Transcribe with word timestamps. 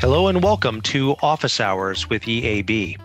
Hello 0.00 0.28
and 0.28 0.42
welcome 0.42 0.80
to 0.80 1.14
Office 1.20 1.60
Hours 1.60 2.08
with 2.08 2.22
EAB. 2.22 2.98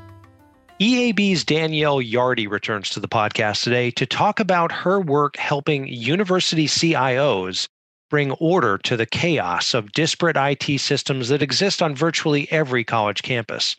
EAB's 0.79 1.43
Danielle 1.43 1.99
Yardy 1.99 2.49
returns 2.49 2.89
to 2.91 3.01
the 3.01 3.07
podcast 3.09 3.65
today 3.65 3.91
to 3.91 4.05
talk 4.05 4.39
about 4.39 4.71
her 4.71 5.01
work 5.01 5.35
helping 5.35 5.89
university 5.89 6.67
CIOs 6.67 7.67
bring 8.09 8.31
order 8.31 8.77
to 8.77 8.95
the 8.95 9.05
chaos 9.05 9.73
of 9.73 9.91
disparate 9.91 10.37
IT 10.37 10.79
systems 10.79 11.27
that 11.27 11.41
exist 11.41 11.81
on 11.81 11.97
virtually 11.97 12.49
every 12.49 12.85
college 12.85 13.23
campus. 13.23 13.75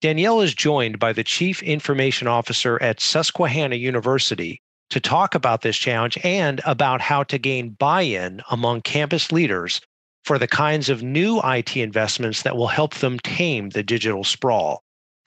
Danielle 0.00 0.40
is 0.40 0.54
joined 0.54 0.98
by 0.98 1.12
the 1.12 1.24
Chief 1.24 1.62
Information 1.62 2.26
Officer 2.26 2.82
at 2.82 3.02
Susquehanna 3.02 3.76
University 3.76 4.62
to 4.88 4.98
talk 4.98 5.34
about 5.34 5.60
this 5.60 5.76
challenge 5.76 6.16
and 6.24 6.62
about 6.64 7.02
how 7.02 7.22
to 7.24 7.36
gain 7.36 7.76
buy 7.78 8.00
in 8.00 8.40
among 8.50 8.80
campus 8.80 9.30
leaders 9.30 9.82
for 10.26 10.38
the 10.40 10.48
kinds 10.48 10.88
of 10.88 11.04
new 11.04 11.40
IT 11.44 11.76
investments 11.76 12.42
that 12.42 12.56
will 12.56 12.66
help 12.66 12.96
them 12.96 13.16
tame 13.20 13.70
the 13.70 13.82
digital 13.84 14.24
sprawl. 14.24 14.82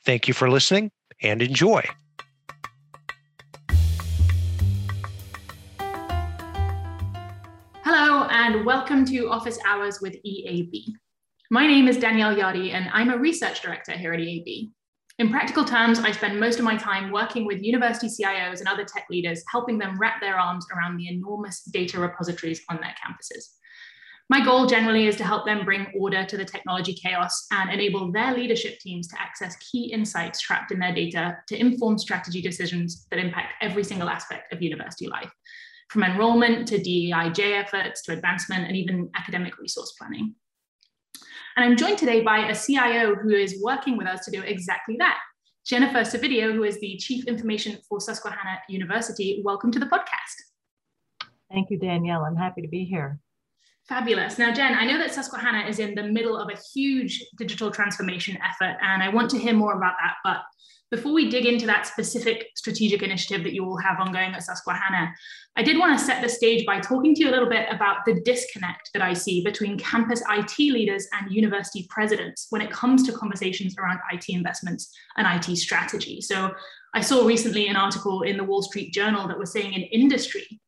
Thank 0.05 0.27
you 0.27 0.33
for 0.33 0.49
listening 0.49 0.91
and 1.23 1.41
enjoy. 1.41 1.85
Hello, 7.81 8.27
and 8.29 8.65
welcome 8.65 9.05
to 9.05 9.29
Office 9.29 9.57
Hours 9.65 9.99
with 10.01 10.17
EAB. 10.25 10.87
My 11.49 11.65
name 11.65 11.87
is 11.87 11.97
Danielle 11.97 12.35
Yardy, 12.35 12.73
and 12.73 12.89
I'm 12.91 13.09
a 13.09 13.17
research 13.17 13.61
director 13.61 13.93
here 13.93 14.11
at 14.11 14.19
EAB. 14.19 14.69
In 15.17 15.29
practical 15.29 15.63
terms, 15.63 15.99
I 15.99 16.11
spend 16.11 16.37
most 16.41 16.59
of 16.59 16.65
my 16.65 16.75
time 16.75 17.11
working 17.11 17.45
with 17.45 17.63
university 17.63 18.07
CIOs 18.07 18.59
and 18.59 18.67
other 18.67 18.83
tech 18.83 19.05
leaders, 19.09 19.45
helping 19.49 19.77
them 19.77 19.97
wrap 19.97 20.19
their 20.19 20.37
arms 20.37 20.65
around 20.75 20.97
the 20.97 21.07
enormous 21.07 21.63
data 21.63 22.01
repositories 22.01 22.61
on 22.69 22.81
their 22.81 22.93
campuses. 23.01 23.53
My 24.31 24.45
goal 24.45 24.67
generally 24.67 25.07
is 25.07 25.15
to 25.15 25.23
help 25.23 25.47
them 25.47 25.65
bring 25.65 25.87
order 25.97 26.23
to 26.23 26.37
the 26.37 26.45
technology 26.45 26.93
chaos 26.93 27.47
and 27.49 27.71
enable 27.71 28.11
their 28.11 28.31
leadership 28.35 28.77
teams 28.77 29.07
to 29.07 29.19
access 29.19 29.55
key 29.55 29.91
insights 29.91 30.39
trapped 30.39 30.71
in 30.71 30.77
their 30.77 30.93
data 30.93 31.37
to 31.47 31.59
inform 31.59 31.97
strategy 31.97 32.39
decisions 32.39 33.07
that 33.09 33.17
impact 33.17 33.53
every 33.59 33.83
single 33.83 34.07
aspect 34.07 34.53
of 34.53 34.61
university 34.61 35.07
life, 35.07 35.31
from 35.89 36.03
enrollment 36.03 36.67
to 36.67 36.77
DEIJ 36.77 37.59
efforts 37.59 38.03
to 38.03 38.13
advancement 38.13 38.67
and 38.67 38.77
even 38.77 39.09
academic 39.15 39.57
resource 39.57 39.95
planning. 39.97 40.35
And 41.55 41.65
I'm 41.65 41.75
joined 41.75 41.97
today 41.97 42.21
by 42.21 42.49
a 42.49 42.55
CIO 42.55 43.15
who 43.15 43.29
is 43.31 43.59
working 43.63 43.97
with 43.97 44.05
us 44.05 44.25
to 44.25 44.31
do 44.31 44.43
exactly 44.43 44.95
that. 44.99 45.17
Jennifer 45.65 46.01
Savidio, 46.01 46.53
who 46.53 46.63
is 46.63 46.79
the 46.79 46.97
Chief 46.97 47.25
Information 47.25 47.79
for 47.89 47.99
Susquehanna 47.99 48.59
University. 48.69 49.41
Welcome 49.43 49.71
to 49.71 49.79
the 49.79 49.87
podcast. 49.87 51.25
Thank 51.51 51.71
you, 51.71 51.79
Danielle. 51.79 52.25
I'm 52.25 52.35
happy 52.35 52.61
to 52.61 52.67
be 52.67 52.85
here. 52.85 53.19
Fabulous. 53.89 54.37
Now, 54.37 54.53
Jen, 54.53 54.75
I 54.75 54.85
know 54.85 54.99
that 54.99 55.15
Susquehanna 55.15 55.67
is 55.67 55.79
in 55.79 55.95
the 55.95 56.03
middle 56.03 56.37
of 56.37 56.47
a 56.47 56.59
huge 56.75 57.25
digital 57.39 57.71
transformation 57.71 58.37
effort, 58.37 58.77
and 58.83 59.01
I 59.01 59.09
want 59.09 59.31
to 59.31 59.39
hear 59.39 59.55
more 59.55 59.75
about 59.75 59.95
that. 59.99 60.13
But 60.23 60.43
before 60.91 61.11
we 61.11 61.27
dig 61.27 61.47
into 61.47 61.65
that 61.65 61.87
specific 61.87 62.49
strategic 62.55 63.01
initiative 63.01 63.43
that 63.43 63.53
you 63.53 63.65
all 63.65 63.77
have 63.77 63.99
ongoing 63.99 64.35
at 64.35 64.43
Susquehanna, 64.43 65.11
I 65.55 65.63
did 65.63 65.79
want 65.79 65.97
to 65.97 66.05
set 66.05 66.21
the 66.21 66.29
stage 66.29 66.67
by 66.67 66.79
talking 66.79 67.15
to 67.15 67.21
you 67.21 67.29
a 67.29 67.31
little 67.31 67.49
bit 67.49 67.65
about 67.71 68.05
the 68.05 68.21
disconnect 68.21 68.91
that 68.93 69.01
I 69.01 69.13
see 69.13 69.43
between 69.43 69.79
campus 69.79 70.21
IT 70.29 70.59
leaders 70.59 71.07
and 71.19 71.31
university 71.31 71.87
presidents 71.89 72.45
when 72.51 72.61
it 72.61 72.69
comes 72.69 73.01
to 73.07 73.11
conversations 73.11 73.75
around 73.79 73.97
IT 74.13 74.25
investments 74.29 74.95
and 75.17 75.25
IT 75.25 75.55
strategy. 75.57 76.21
So 76.21 76.51
I 76.93 77.01
saw 77.01 77.25
recently 77.25 77.67
an 77.69 77.75
article 77.75 78.21
in 78.21 78.37
the 78.37 78.43
Wall 78.43 78.61
Street 78.61 78.93
Journal 78.93 79.27
that 79.27 79.39
was 79.39 79.51
saying 79.51 79.73
in 79.73 79.81
industry, 79.81 80.61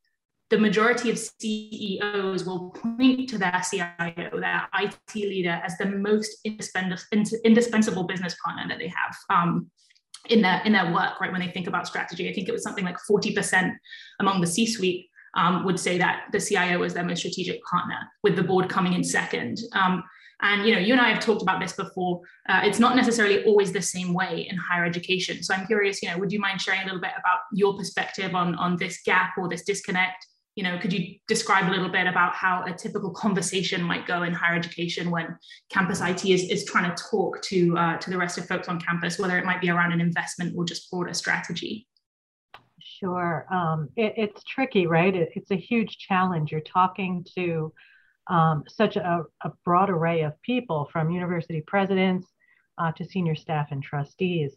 the 0.52 0.58
majority 0.58 1.10
of 1.10 1.18
CEOs 1.18 2.46
will 2.46 2.72
point 2.72 3.30
to 3.30 3.38
their 3.38 3.62
CIO, 3.72 4.38
their 4.38 4.68
IT 4.80 5.16
leader, 5.16 5.62
as 5.64 5.78
the 5.78 5.86
most 5.86 6.40
indispensable 6.44 8.04
business 8.04 8.36
partner 8.44 8.68
that 8.68 8.78
they 8.78 8.90
have 8.90 9.16
um, 9.30 9.72
in 10.30 10.42
their 10.42 10.62
in 10.66 10.74
their 10.74 10.92
work. 10.94 11.22
Right 11.22 11.32
when 11.32 11.40
they 11.40 11.48
think 11.48 11.68
about 11.68 11.88
strategy, 11.88 12.30
I 12.30 12.34
think 12.34 12.50
it 12.50 12.52
was 12.52 12.64
something 12.64 12.84
like 12.84 13.00
forty 13.08 13.34
percent 13.34 13.74
among 14.20 14.42
the 14.42 14.48
C-suite 14.48 15.08
um, 15.38 15.64
would 15.64 15.80
say 15.80 15.98
that 15.98 16.26
the 16.34 16.40
CIO 16.40 16.84
is 16.84 16.94
their 16.94 17.06
most 17.06 17.20
strategic 17.20 17.64
partner, 17.64 18.00
with 18.22 18.36
the 18.36 18.44
board 18.44 18.68
coming 18.68 18.92
in 18.92 19.06
second. 19.06 19.58
Um, 19.72 20.04
and 20.42 20.68
you 20.68 20.74
know, 20.74 20.82
you 20.82 20.92
and 20.92 21.02
I 21.02 21.14
have 21.14 21.24
talked 21.24 21.44
about 21.44 21.62
this 21.62 21.74
before. 21.74 22.22
Uh, 22.50 22.62
it's 22.64 22.80
not 22.80 22.98
necessarily 22.98 23.46
always 23.46 23.72
the 23.72 23.82
same 23.82 24.14
way 24.14 24.48
in 24.50 24.58
higher 24.58 24.84
education. 24.84 25.44
So 25.44 25.54
I'm 25.54 25.66
curious, 25.66 26.04
you 26.04 26.10
know, 26.10 26.18
would 26.18 26.34
you 26.34 26.40
mind 26.40 26.60
sharing 26.60 26.82
a 26.82 26.86
little 26.86 27.00
bit 27.00 27.12
about 27.18 27.40
your 27.54 27.78
perspective 27.78 28.36
on 28.36 28.56
on 28.56 28.76
this 28.76 29.00
gap 29.06 29.38
or 29.38 29.48
this 29.48 29.64
disconnect? 29.64 30.26
You 30.56 30.64
know, 30.64 30.78
could 30.78 30.92
you 30.92 31.16
describe 31.28 31.70
a 31.70 31.72
little 31.72 31.90
bit 31.90 32.08
about 32.08 32.34
how 32.34 32.64
a 32.66 32.74
typical 32.74 33.12
conversation 33.12 33.82
might 33.82 34.06
go 34.06 34.24
in 34.24 34.34
higher 34.34 34.56
education 34.56 35.10
when 35.10 35.38
campus 35.70 36.02
IT 36.02 36.26
is, 36.26 36.50
is 36.50 36.66
trying 36.66 36.94
to 36.94 37.04
talk 37.10 37.42
to 37.44 37.78
uh, 37.78 37.98
to 37.98 38.10
the 38.10 38.18
rest 38.18 38.38
of 38.38 38.46
folks 38.48 38.68
on 38.68 38.80
campus, 38.80 39.18
whether 39.18 39.38
it 39.38 39.46
might 39.46 39.62
be 39.62 39.70
around 39.70 39.94
an 39.94 40.02
investment 40.02 40.54
or 40.58 40.66
just 40.66 40.92
broader 40.92 41.14
strategy? 41.14 41.88
Sure, 42.82 43.48
um, 43.52 43.90
it, 43.96 44.14
it's 44.18 44.44
tricky, 44.44 44.88
right? 44.88 45.16
It, 45.16 45.30
it's 45.36 45.52
a 45.52 45.56
huge 45.56 45.98
challenge. 45.98 46.52
You're 46.52 46.62
talking 46.62 47.26
to 47.36 47.74
um, 48.28 48.64
such 48.68 48.98
a, 48.98 49.24
a, 49.44 49.52
broad 49.66 49.90
array 49.90 50.22
of 50.22 50.40
people, 50.42 50.90
from 50.92 51.10
university 51.10 51.62
presidents 51.66 52.28
uh, 52.78 52.92
to 52.94 53.06
senior 53.06 53.36
staff 53.36 53.70
and 53.72 53.82
trustees, 53.82 54.56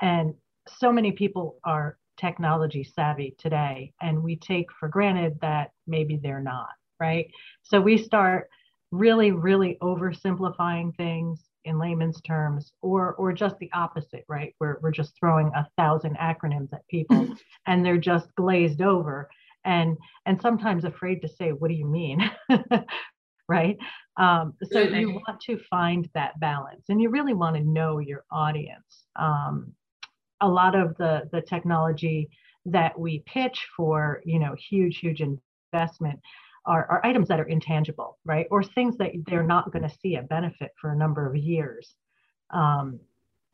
and 0.00 0.34
so 0.78 0.92
many 0.92 1.12
people 1.12 1.58
are 1.64 1.98
technology 2.16 2.84
savvy 2.84 3.34
today 3.38 3.92
and 4.00 4.22
we 4.22 4.36
take 4.36 4.66
for 4.72 4.88
granted 4.88 5.38
that 5.40 5.70
maybe 5.86 6.16
they're 6.16 6.40
not 6.40 6.68
right? 7.02 7.28
So 7.62 7.80
we 7.80 7.98
start 7.98 8.48
really 8.92 9.32
really 9.32 9.78
oversimplifying 9.82 10.94
things 10.96 11.48
in 11.64 11.78
layman's 11.78 12.20
terms 12.20 12.72
or 12.82 13.14
or 13.14 13.32
just 13.32 13.58
the 13.58 13.70
opposite 13.72 14.24
right? 14.28 14.54
We're, 14.60 14.78
we're 14.80 14.92
just 14.92 15.16
throwing 15.18 15.50
a 15.54 15.66
thousand 15.76 16.16
acronyms 16.18 16.72
at 16.72 16.86
people 16.88 17.28
and 17.66 17.84
they're 17.84 17.98
just 17.98 18.34
glazed 18.36 18.82
over 18.82 19.28
and 19.64 19.96
and 20.26 20.40
sometimes 20.40 20.84
afraid 20.84 21.22
to 21.22 21.28
say 21.28 21.50
what 21.50 21.68
do 21.68 21.74
you 21.74 21.86
mean? 21.86 22.30
Right? 23.48 23.76
Um, 24.16 24.54
so 24.70 24.80
you 24.80 25.10
want 25.10 25.40
to 25.40 25.58
find 25.68 26.08
that 26.14 26.40
balance 26.40 26.84
and 26.88 27.02
you 27.02 27.10
really 27.10 27.34
want 27.34 27.56
to 27.56 27.62
know 27.62 27.98
your 27.98 28.24
audience 28.30 29.04
um, 29.16 29.74
a 30.42 30.48
lot 30.48 30.74
of 30.74 30.96
the 30.98 31.28
the 31.32 31.40
technology 31.40 32.28
that 32.66 32.98
we 32.98 33.22
pitch 33.26 33.66
for 33.76 34.20
you 34.24 34.38
know 34.38 34.54
huge 34.70 34.98
huge 34.98 35.22
investment 35.22 36.20
are, 36.64 36.86
are 36.90 37.04
items 37.04 37.26
that 37.28 37.40
are 37.40 37.48
intangible 37.48 38.18
right? 38.24 38.46
Or 38.50 38.62
things 38.62 38.96
that 38.98 39.10
they're 39.26 39.42
not 39.42 39.72
going 39.72 39.82
to 39.82 39.96
see 40.00 40.16
a 40.16 40.22
benefit 40.22 40.70
for 40.80 40.92
a 40.92 40.96
number 40.96 41.26
of 41.26 41.36
years. 41.36 41.94
Um, 42.50 43.00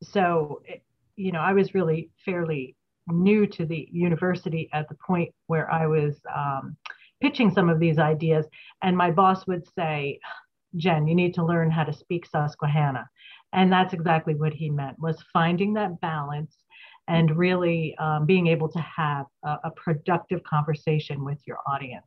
so 0.03 0.63
it, 0.65 0.83
you 1.17 1.33
know 1.33 1.41
i 1.41 1.53
was 1.53 1.75
really 1.75 2.11
fairly 2.25 2.77
new 3.09 3.47
to 3.47 3.67
the 3.67 3.89
university 3.91 4.69
at 4.73 4.89
the 4.89 4.95
point 4.95 5.35
where 5.47 5.71
i 5.71 5.87
was 5.87 6.15
um, 6.35 6.77
pitching 7.21 7.51
some 7.51 7.69
of 7.69 7.81
these 7.81 7.99
ideas 7.99 8.47
and 8.83 8.97
my 8.97 9.11
boss 9.11 9.47
would 9.47 9.65
say 9.75 10.19
jen 10.77 11.07
you 11.09 11.15
need 11.15 11.35
to 11.35 11.45
learn 11.45 11.71
how 11.71 11.85
to 11.85 11.93
speak 11.93 12.27
susquehanna. 12.27 13.09
And 13.53 13.73
that's 13.73 13.95
exactly 13.95 14.35
what 14.35 14.53
he 14.53 14.69
meant 14.69 14.99
was 14.99 15.25
finding 15.33 15.73
that 15.75 16.01
balance 16.01 16.55
and 17.09 17.37
really 17.37 17.97
um, 17.99 18.27
being 18.27 18.47
able 18.47 18.69
to 18.69 18.79
have 18.81 19.27
a, 19.45 19.57
a 19.65 19.71
productive 19.71 20.43
conversation 20.45 21.25
with 21.25 21.39
your 21.47 21.59
audience. 21.67 22.05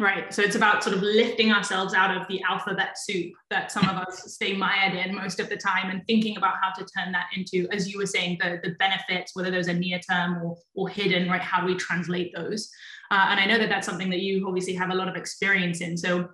Right. 0.00 0.32
So 0.32 0.40
it's 0.40 0.56
about 0.56 0.82
sort 0.82 0.96
of 0.96 1.02
lifting 1.02 1.52
ourselves 1.52 1.92
out 1.92 2.16
of 2.16 2.26
the 2.26 2.42
alphabet 2.48 2.96
soup 2.96 3.32
that 3.50 3.70
some 3.70 3.86
of 3.90 3.96
us 3.96 4.32
stay 4.32 4.56
mired 4.56 4.94
in 4.94 5.14
most 5.14 5.38
of 5.38 5.50
the 5.50 5.56
time 5.56 5.90
and 5.90 6.02
thinking 6.06 6.38
about 6.38 6.54
how 6.62 6.70
to 6.70 6.86
turn 6.96 7.12
that 7.12 7.26
into, 7.36 7.68
as 7.70 7.92
you 7.92 7.98
were 7.98 8.06
saying, 8.06 8.38
the, 8.40 8.58
the 8.62 8.74
benefits, 8.78 9.36
whether 9.36 9.50
those 9.50 9.68
are 9.68 9.74
near 9.74 9.98
term 9.98 10.42
or, 10.42 10.56
or 10.74 10.88
hidden, 10.88 11.28
right? 11.28 11.42
How 11.42 11.60
do 11.60 11.66
we 11.66 11.74
translate 11.74 12.32
those? 12.34 12.70
Uh, 13.10 13.26
and 13.28 13.38
I 13.38 13.44
know 13.44 13.58
that 13.58 13.68
that's 13.68 13.86
something 13.86 14.08
that 14.08 14.20
you 14.20 14.48
obviously 14.48 14.72
have 14.72 14.88
a 14.88 14.94
lot 14.94 15.08
of 15.08 15.16
experience 15.16 15.82
in. 15.82 15.98
So 15.98 16.30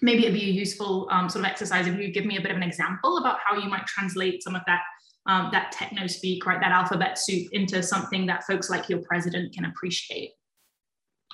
maybe 0.00 0.22
it'd 0.22 0.32
be 0.32 0.48
a 0.48 0.52
useful 0.52 1.06
um, 1.10 1.28
sort 1.28 1.44
of 1.44 1.50
exercise 1.50 1.86
if 1.86 1.98
you 1.98 2.10
give 2.10 2.24
me 2.24 2.38
a 2.38 2.40
bit 2.40 2.52
of 2.52 2.56
an 2.56 2.62
example 2.62 3.18
about 3.18 3.38
how 3.44 3.58
you 3.58 3.68
might 3.68 3.86
translate 3.86 4.42
some 4.42 4.54
of 4.54 4.62
that 4.66 4.80
um, 5.26 5.48
that 5.52 5.72
techno 5.72 6.06
speak, 6.06 6.46
right, 6.46 6.60
that 6.60 6.72
alphabet 6.72 7.18
soup 7.18 7.48
into 7.52 7.82
something 7.82 8.26
that 8.26 8.44
folks 8.44 8.68
like 8.68 8.88
your 8.88 9.00
president 9.00 9.54
can 9.54 9.64
appreciate? 9.66 10.32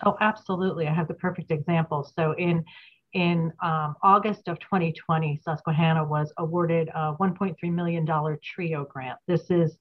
Oh, 0.04 0.16
absolutely. 0.20 0.86
I 0.86 0.94
have 0.94 1.08
the 1.08 1.14
perfect 1.14 1.50
example. 1.50 2.10
So 2.16 2.34
in 2.38 2.64
in 3.12 3.52
um, 3.60 3.96
August 4.04 4.46
of 4.46 4.60
2020, 4.60 5.40
Susquehanna 5.42 6.04
was 6.04 6.32
awarded 6.38 6.88
a 6.90 7.16
$1.3 7.16 7.56
million 7.72 8.06
TRIO 8.06 8.84
grant. 8.84 9.18
This 9.26 9.50
is 9.50 9.78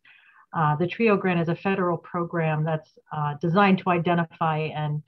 uh, 0.57 0.75
the 0.77 0.87
TRIO 0.87 1.15
grant 1.15 1.39
is 1.39 1.47
a 1.47 1.55
federal 1.55 1.95
program 1.95 2.65
that's 2.65 2.97
uh, 3.15 3.35
designed 3.39 3.77
to 3.79 3.91
identify 3.91 4.57
and 4.75 5.03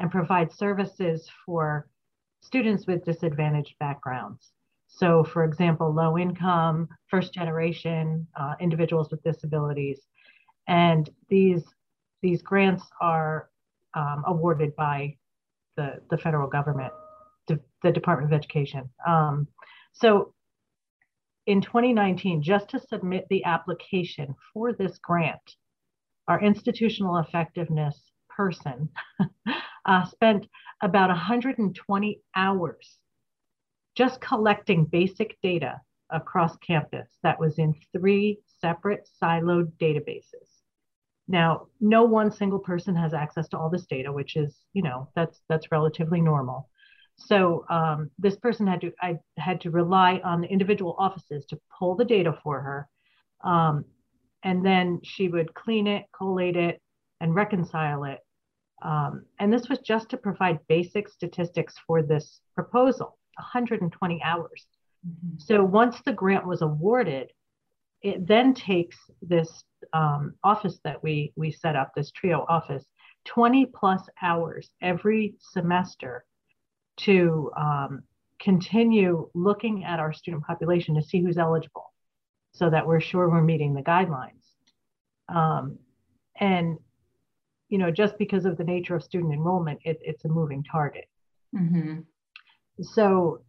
and 0.00 0.10
provide 0.10 0.50
services 0.50 1.30
for 1.44 1.86
students 2.40 2.86
with 2.86 3.04
disadvantaged 3.04 3.74
backgrounds. 3.78 4.50
So, 4.90 5.24
for 5.24 5.44
example, 5.44 5.92
low 5.94 6.18
income, 6.18 6.88
first 7.08 7.32
generation 7.32 8.26
uh, 8.38 8.54
individuals 8.60 9.10
with 9.10 9.22
disabilities, 9.22 10.00
and 10.68 11.08
these 11.28 11.64
these 12.22 12.42
grants 12.42 12.84
are 13.00 13.48
um, 13.94 14.24
awarded 14.26 14.74
by 14.76 15.16
the 15.76 16.00
the 16.10 16.18
federal 16.18 16.48
government, 16.48 16.92
the 17.46 17.92
Department 17.92 18.32
of 18.32 18.36
Education. 18.36 18.90
Um, 19.06 19.48
so, 19.92 20.34
in 21.46 21.60
2019, 21.60 22.42
just 22.42 22.68
to 22.70 22.80
submit 22.80 23.26
the 23.30 23.44
application 23.44 24.34
for 24.52 24.72
this 24.72 24.98
grant, 24.98 25.56
our 26.28 26.40
institutional 26.42 27.18
effectiveness 27.18 28.10
person 28.28 28.88
uh, 29.86 30.04
spent 30.06 30.46
about 30.82 31.08
120 31.08 32.20
hours 32.36 32.99
just 33.94 34.20
collecting 34.20 34.84
basic 34.84 35.38
data 35.42 35.80
across 36.10 36.56
campus 36.58 37.08
that 37.22 37.38
was 37.38 37.58
in 37.58 37.74
three 37.92 38.38
separate 38.60 39.08
siloed 39.22 39.72
databases. 39.80 40.60
Now, 41.28 41.68
no 41.80 42.02
one 42.04 42.32
single 42.32 42.58
person 42.58 42.96
has 42.96 43.14
access 43.14 43.48
to 43.48 43.58
all 43.58 43.70
this 43.70 43.86
data, 43.86 44.12
which 44.12 44.36
is, 44.36 44.64
you 44.72 44.82
know, 44.82 45.08
that's 45.14 45.40
that's 45.48 45.70
relatively 45.70 46.20
normal. 46.20 46.68
So 47.16 47.64
um, 47.70 48.10
this 48.18 48.36
person 48.36 48.66
had 48.66 48.80
to 48.80 48.92
I 49.00 49.18
had 49.36 49.60
to 49.62 49.70
rely 49.70 50.20
on 50.24 50.40
the 50.40 50.48
individual 50.48 50.96
offices 50.98 51.44
to 51.46 51.60
pull 51.78 51.94
the 51.94 52.04
data 52.04 52.36
for 52.42 52.60
her, 52.60 52.88
um, 53.48 53.84
and 54.42 54.64
then 54.64 55.00
she 55.04 55.28
would 55.28 55.54
clean 55.54 55.86
it, 55.86 56.06
collate 56.16 56.56
it, 56.56 56.80
and 57.20 57.34
reconcile 57.34 58.04
it. 58.04 58.18
Um, 58.82 59.26
and 59.38 59.52
this 59.52 59.68
was 59.68 59.78
just 59.80 60.08
to 60.10 60.16
provide 60.16 60.58
basic 60.66 61.08
statistics 61.08 61.74
for 61.86 62.02
this 62.02 62.40
proposal, 62.54 63.18
120 63.40 64.22
hours. 64.22 64.66
Mm-hmm. 65.06 65.38
So 65.38 65.64
once 65.64 66.00
the 66.04 66.12
grant 66.12 66.46
was 66.46 66.62
awarded, 66.62 67.32
it 68.02 68.26
then 68.26 68.54
takes 68.54 68.96
this 69.22 69.64
um, 69.92 70.34
office 70.44 70.78
that 70.84 71.02
we 71.02 71.32
we 71.36 71.50
set 71.50 71.76
up, 71.76 71.92
this 71.94 72.10
trio 72.10 72.46
office, 72.48 72.84
20 73.26 73.66
plus 73.66 74.02
hours 74.22 74.70
every 74.80 75.34
semester 75.40 76.24
to 76.98 77.50
um, 77.56 78.02
continue 78.40 79.28
looking 79.34 79.84
at 79.84 80.00
our 80.00 80.12
student 80.12 80.44
population 80.44 80.94
to 80.94 81.02
see 81.02 81.22
who's 81.22 81.38
eligible 81.38 81.92
so 82.52 82.70
that 82.70 82.86
we're 82.86 83.00
sure 83.00 83.28
we're 83.28 83.42
meeting 83.42 83.74
the 83.74 83.82
guidelines. 83.82 84.42
Um, 85.28 85.78
and, 86.38 86.78
you 87.68 87.78
know, 87.78 87.90
just 87.90 88.18
because 88.18 88.44
of 88.44 88.56
the 88.56 88.64
nature 88.64 88.96
of 88.96 89.04
student 89.04 89.32
enrollment, 89.32 89.80
it, 89.84 89.98
it's 90.02 90.24
a 90.24 90.28
moving 90.28 90.64
target. 90.64 91.04
Mm-hmm. 91.54 92.00
So, 92.80 93.42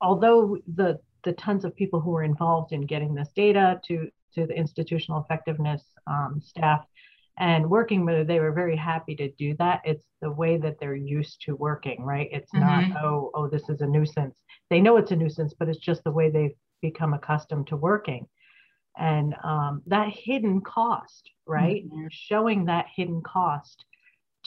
although 0.00 0.58
the 0.74 1.00
the 1.24 1.32
tons 1.32 1.64
of 1.64 1.74
people 1.74 2.00
who 2.00 2.10
were 2.10 2.22
involved 2.22 2.72
in 2.72 2.86
getting 2.86 3.14
this 3.14 3.30
data 3.34 3.80
to 3.86 4.08
to 4.34 4.46
the 4.46 4.54
institutional 4.54 5.22
effectiveness 5.22 5.82
um, 6.06 6.40
staff 6.44 6.84
and 7.38 7.68
working 7.70 8.04
with 8.04 8.16
it, 8.16 8.26
they 8.26 8.40
were 8.40 8.52
very 8.52 8.76
happy 8.76 9.14
to 9.16 9.30
do 9.32 9.54
that. 9.58 9.80
It's 9.84 10.04
the 10.20 10.30
way 10.30 10.58
that 10.58 10.80
they're 10.80 10.94
used 10.94 11.42
to 11.42 11.54
working, 11.54 12.02
right? 12.02 12.28
It's 12.32 12.50
mm-hmm. 12.52 12.90
not, 12.90 13.04
oh, 13.04 13.30
oh, 13.34 13.48
this 13.48 13.68
is 13.68 13.80
a 13.80 13.86
nuisance. 13.86 14.34
They 14.70 14.80
know 14.80 14.96
it's 14.96 15.12
a 15.12 15.16
nuisance, 15.16 15.54
but 15.58 15.68
it's 15.68 15.78
just 15.78 16.02
the 16.04 16.10
way 16.10 16.30
they've 16.30 16.56
become 16.82 17.14
accustomed 17.14 17.68
to 17.68 17.76
working. 17.76 18.26
And 18.98 19.34
um, 19.44 19.82
that 19.86 20.08
hidden 20.08 20.60
cost, 20.60 21.30
right? 21.46 21.84
Mm-hmm. 21.86 22.06
Showing 22.10 22.64
that 22.64 22.86
hidden 22.94 23.22
cost 23.22 23.84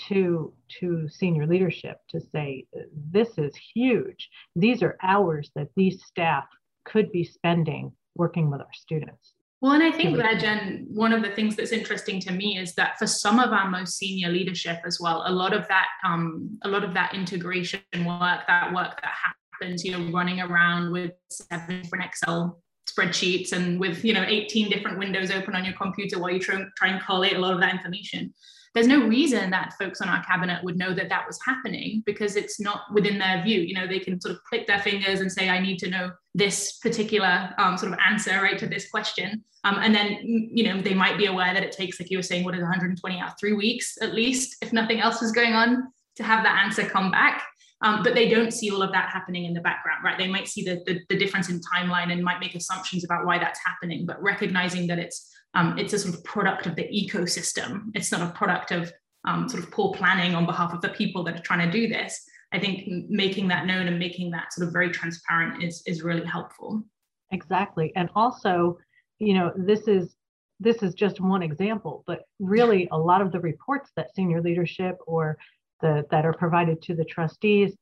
to 0.08 0.54
to 0.80 1.08
senior 1.10 1.46
leadership 1.46 1.98
to 2.10 2.20
say 2.20 2.66
this 3.12 3.38
is 3.38 3.56
huge. 3.74 4.30
These 4.56 4.84
are 4.84 4.98
hours 5.02 5.52
that 5.56 5.68
these 5.76 6.04
staff 6.06 6.46
could 6.86 7.12
be 7.12 7.24
spending 7.24 7.92
working 8.16 8.50
with 8.50 8.62
our 8.62 8.74
students. 8.74 9.34
Well, 9.62 9.74
and 9.74 9.84
I 9.84 9.92
think 9.92 10.18
that, 10.18 10.40
Jen, 10.40 10.88
one 10.90 11.14
of 11.14 11.22
the 11.22 11.30
things 11.30 11.56
that's 11.56 11.72
interesting 11.72 12.20
to 12.22 12.32
me 12.32 12.58
is 12.58 12.74
that 12.76 12.98
for 12.98 13.06
some 13.06 13.38
of 13.40 13.54
our 13.54 13.70
most 13.70 13.96
senior 13.96 14.30
leadership 14.30 14.80
as 14.86 15.00
well, 15.00 15.24
a 15.28 15.32
lot 15.32 15.54
of 15.54 15.68
that, 15.68 15.86
um, 16.04 16.58
a 16.64 16.68
lot 16.68 16.84
of 16.84 16.96
that 16.96 17.14
integration 17.14 17.82
work, 18.04 18.42
that 18.48 18.74
work 18.74 19.00
that 19.04 19.12
happens, 19.60 19.86
you 19.86 19.92
know, 19.92 20.12
running 20.12 20.42
around 20.42 20.92
with 20.92 21.12
seven 21.30 21.84
different 21.84 22.06
Excel 22.06 22.60
spreadsheets 22.90 23.54
and 23.54 23.80
with, 23.80 24.04
you 24.04 24.16
know, 24.16 24.24
18 24.28 24.68
different 24.72 24.98
windows 24.98 25.30
open 25.30 25.56
on 25.56 25.64
your 25.64 25.76
computer 25.76 26.18
while 26.18 26.32
you 26.32 26.40
try, 26.40 26.60
try 26.76 26.88
and 26.88 27.02
collate 27.04 27.36
a 27.36 27.40
lot 27.40 27.54
of 27.54 27.60
that 27.60 27.72
information 27.72 28.34
there's 28.74 28.88
no 28.88 29.06
reason 29.06 29.50
that 29.52 29.74
folks 29.78 30.00
on 30.00 30.08
our 30.08 30.24
cabinet 30.24 30.64
would 30.64 30.78
know 30.78 30.94
that 30.94 31.10
that 31.10 31.28
was 31.28 31.38
happening 31.46 32.04
because 32.06 32.36
it's 32.38 32.60
not 32.60 32.82
within 32.94 33.18
their 33.18 33.44
view. 33.44 33.60
You 33.60 33.74
know, 33.74 33.86
they 33.86 34.00
can 34.00 34.20
sort 34.22 34.36
of 34.36 34.44
click 34.44 34.66
their 34.66 34.80
fingers 34.80 35.20
and 35.20 35.32
say, 35.32 35.50
I 35.50 35.60
need 35.60 35.78
to 35.80 35.90
know 35.90 36.12
this 36.34 36.78
particular 36.78 37.54
um, 37.58 37.78
sort 37.78 37.92
of 37.92 38.00
answer 38.08 38.42
right 38.42 38.58
to 38.58 38.68
this 38.68 38.90
question. 38.90 39.44
Um, 39.66 39.78
and 39.82 39.94
then, 39.94 40.20
you 40.24 40.64
know, 40.64 40.82
they 40.82 40.94
might 40.94 41.18
be 41.18 41.26
aware 41.26 41.54
that 41.54 41.64
it 41.64 41.74
takes, 41.74 42.00
like 42.00 42.10
you 42.10 42.18
were 42.18 42.24
saying, 42.24 42.46
what 42.46 42.56
is 42.56 42.62
120 42.62 43.20
hours, 43.20 43.34
three 43.40 43.54
weeks 43.54 43.98
at 44.02 44.14
least, 44.14 44.56
if 44.62 44.72
nothing 44.72 45.02
else 45.02 45.22
is 45.22 45.34
going 45.34 45.54
on, 45.54 45.92
to 46.16 46.24
have 46.24 46.44
that 46.44 46.64
answer 46.64 46.84
come 46.84 47.12
back. 47.12 47.44
Um, 47.84 48.04
but 48.04 48.14
they 48.14 48.30
don't 48.30 48.52
see 48.52 48.70
all 48.70 48.84
of 48.84 48.92
that 48.92 49.10
happening 49.10 49.46
in 49.46 49.54
the 49.54 49.62
background, 49.62 50.04
right? 50.04 50.18
They 50.18 50.28
might 50.28 50.48
see 50.48 50.64
the, 50.64 50.82
the, 50.86 51.00
the 51.10 51.18
difference 51.18 51.50
in 51.50 51.60
timeline 51.60 52.12
and 52.12 52.24
might 52.24 52.40
make 52.40 52.54
assumptions 52.54 53.04
about 53.04 53.26
why 53.26 53.40
that's 53.40 53.60
happening, 53.66 54.06
but 54.06 54.22
recognizing 54.22 54.86
that 54.88 55.00
it's 55.00 55.32
um, 55.54 55.78
it's 55.78 55.94
a 55.94 56.00
sort 56.00 56.16
of 56.16 56.24
product 56.24 56.66
of 56.66 56.76
the 56.76 56.84
ecosystem. 56.84 57.92
It's 57.94 58.12
not 58.12 58.22
a 58.22 58.34
product 58.34 58.72
of 58.72 58.92
um, 59.26 59.48
sort 59.50 59.64
of 59.64 59.72
poor 59.72 59.94
planning 59.94 60.34
on 60.34 60.46
behalf 60.46 60.74
of 60.74 60.82
the 60.82 60.90
people 60.90 61.24
that 61.24 61.40
are 61.40 61.44
trying 61.44 61.70
to 61.70 61.72
do 61.72 61.88
this. 61.88 62.24
I 62.54 62.60
think 62.60 62.88
making 63.10 63.48
that 63.50 63.66
known 63.66 63.88
and 63.88 63.98
making 64.00 64.32
that 64.32 64.52
sort 64.54 64.68
of 64.68 64.74
very 64.74 64.90
transparent 64.90 65.64
is 65.64 65.84
is 65.86 66.04
really 66.04 66.26
helpful. 66.26 66.84
Exactly, 67.32 67.94
and 67.96 68.10
also, 68.16 68.78
you 69.20 69.34
know, 69.34 69.54
this 69.56 69.88
is 69.88 70.16
this 70.60 70.84
is 70.84 70.94
just 70.94 71.20
one 71.20 71.42
example, 71.42 72.04
but 72.08 72.24
really 72.40 72.88
a 72.92 72.98
lot 72.98 73.22
of 73.22 73.32
the 73.32 73.40
reports 73.40 73.90
that 73.96 74.14
senior 74.16 74.42
leadership 74.42 74.98
or 75.08 75.38
the 75.82 76.06
that 76.12 76.26
are 76.26 76.34
provided 76.34 76.82
to 76.84 76.96
the 76.96 77.06
trustees 77.06 77.76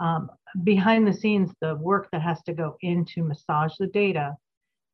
um, 0.00 0.30
behind 0.64 1.06
the 1.06 1.12
scenes, 1.12 1.52
the 1.60 1.76
work 1.76 2.08
that 2.12 2.22
has 2.22 2.42
to 2.42 2.52
go 2.52 2.76
into 2.80 3.22
massage 3.22 3.74
the 3.78 3.86
data 3.88 4.34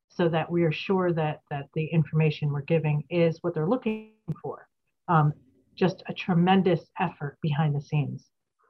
so 0.09 0.29
that 0.29 0.49
we 0.51 0.63
are 0.63 0.71
sure 0.71 1.13
that 1.13 1.41
that 1.49 1.65
the 1.73 1.85
information 1.85 2.51
we're 2.51 2.61
giving 2.61 3.03
is 3.09 3.37
what 3.41 3.53
they're 3.53 3.67
looking 3.67 4.11
for. 4.41 4.67
Um, 5.07 5.33
just 5.75 6.03
a 6.07 6.13
tremendous 6.13 6.81
effort 6.99 7.37
behind 7.41 7.75
the 7.75 7.81
scenes. 7.81 8.25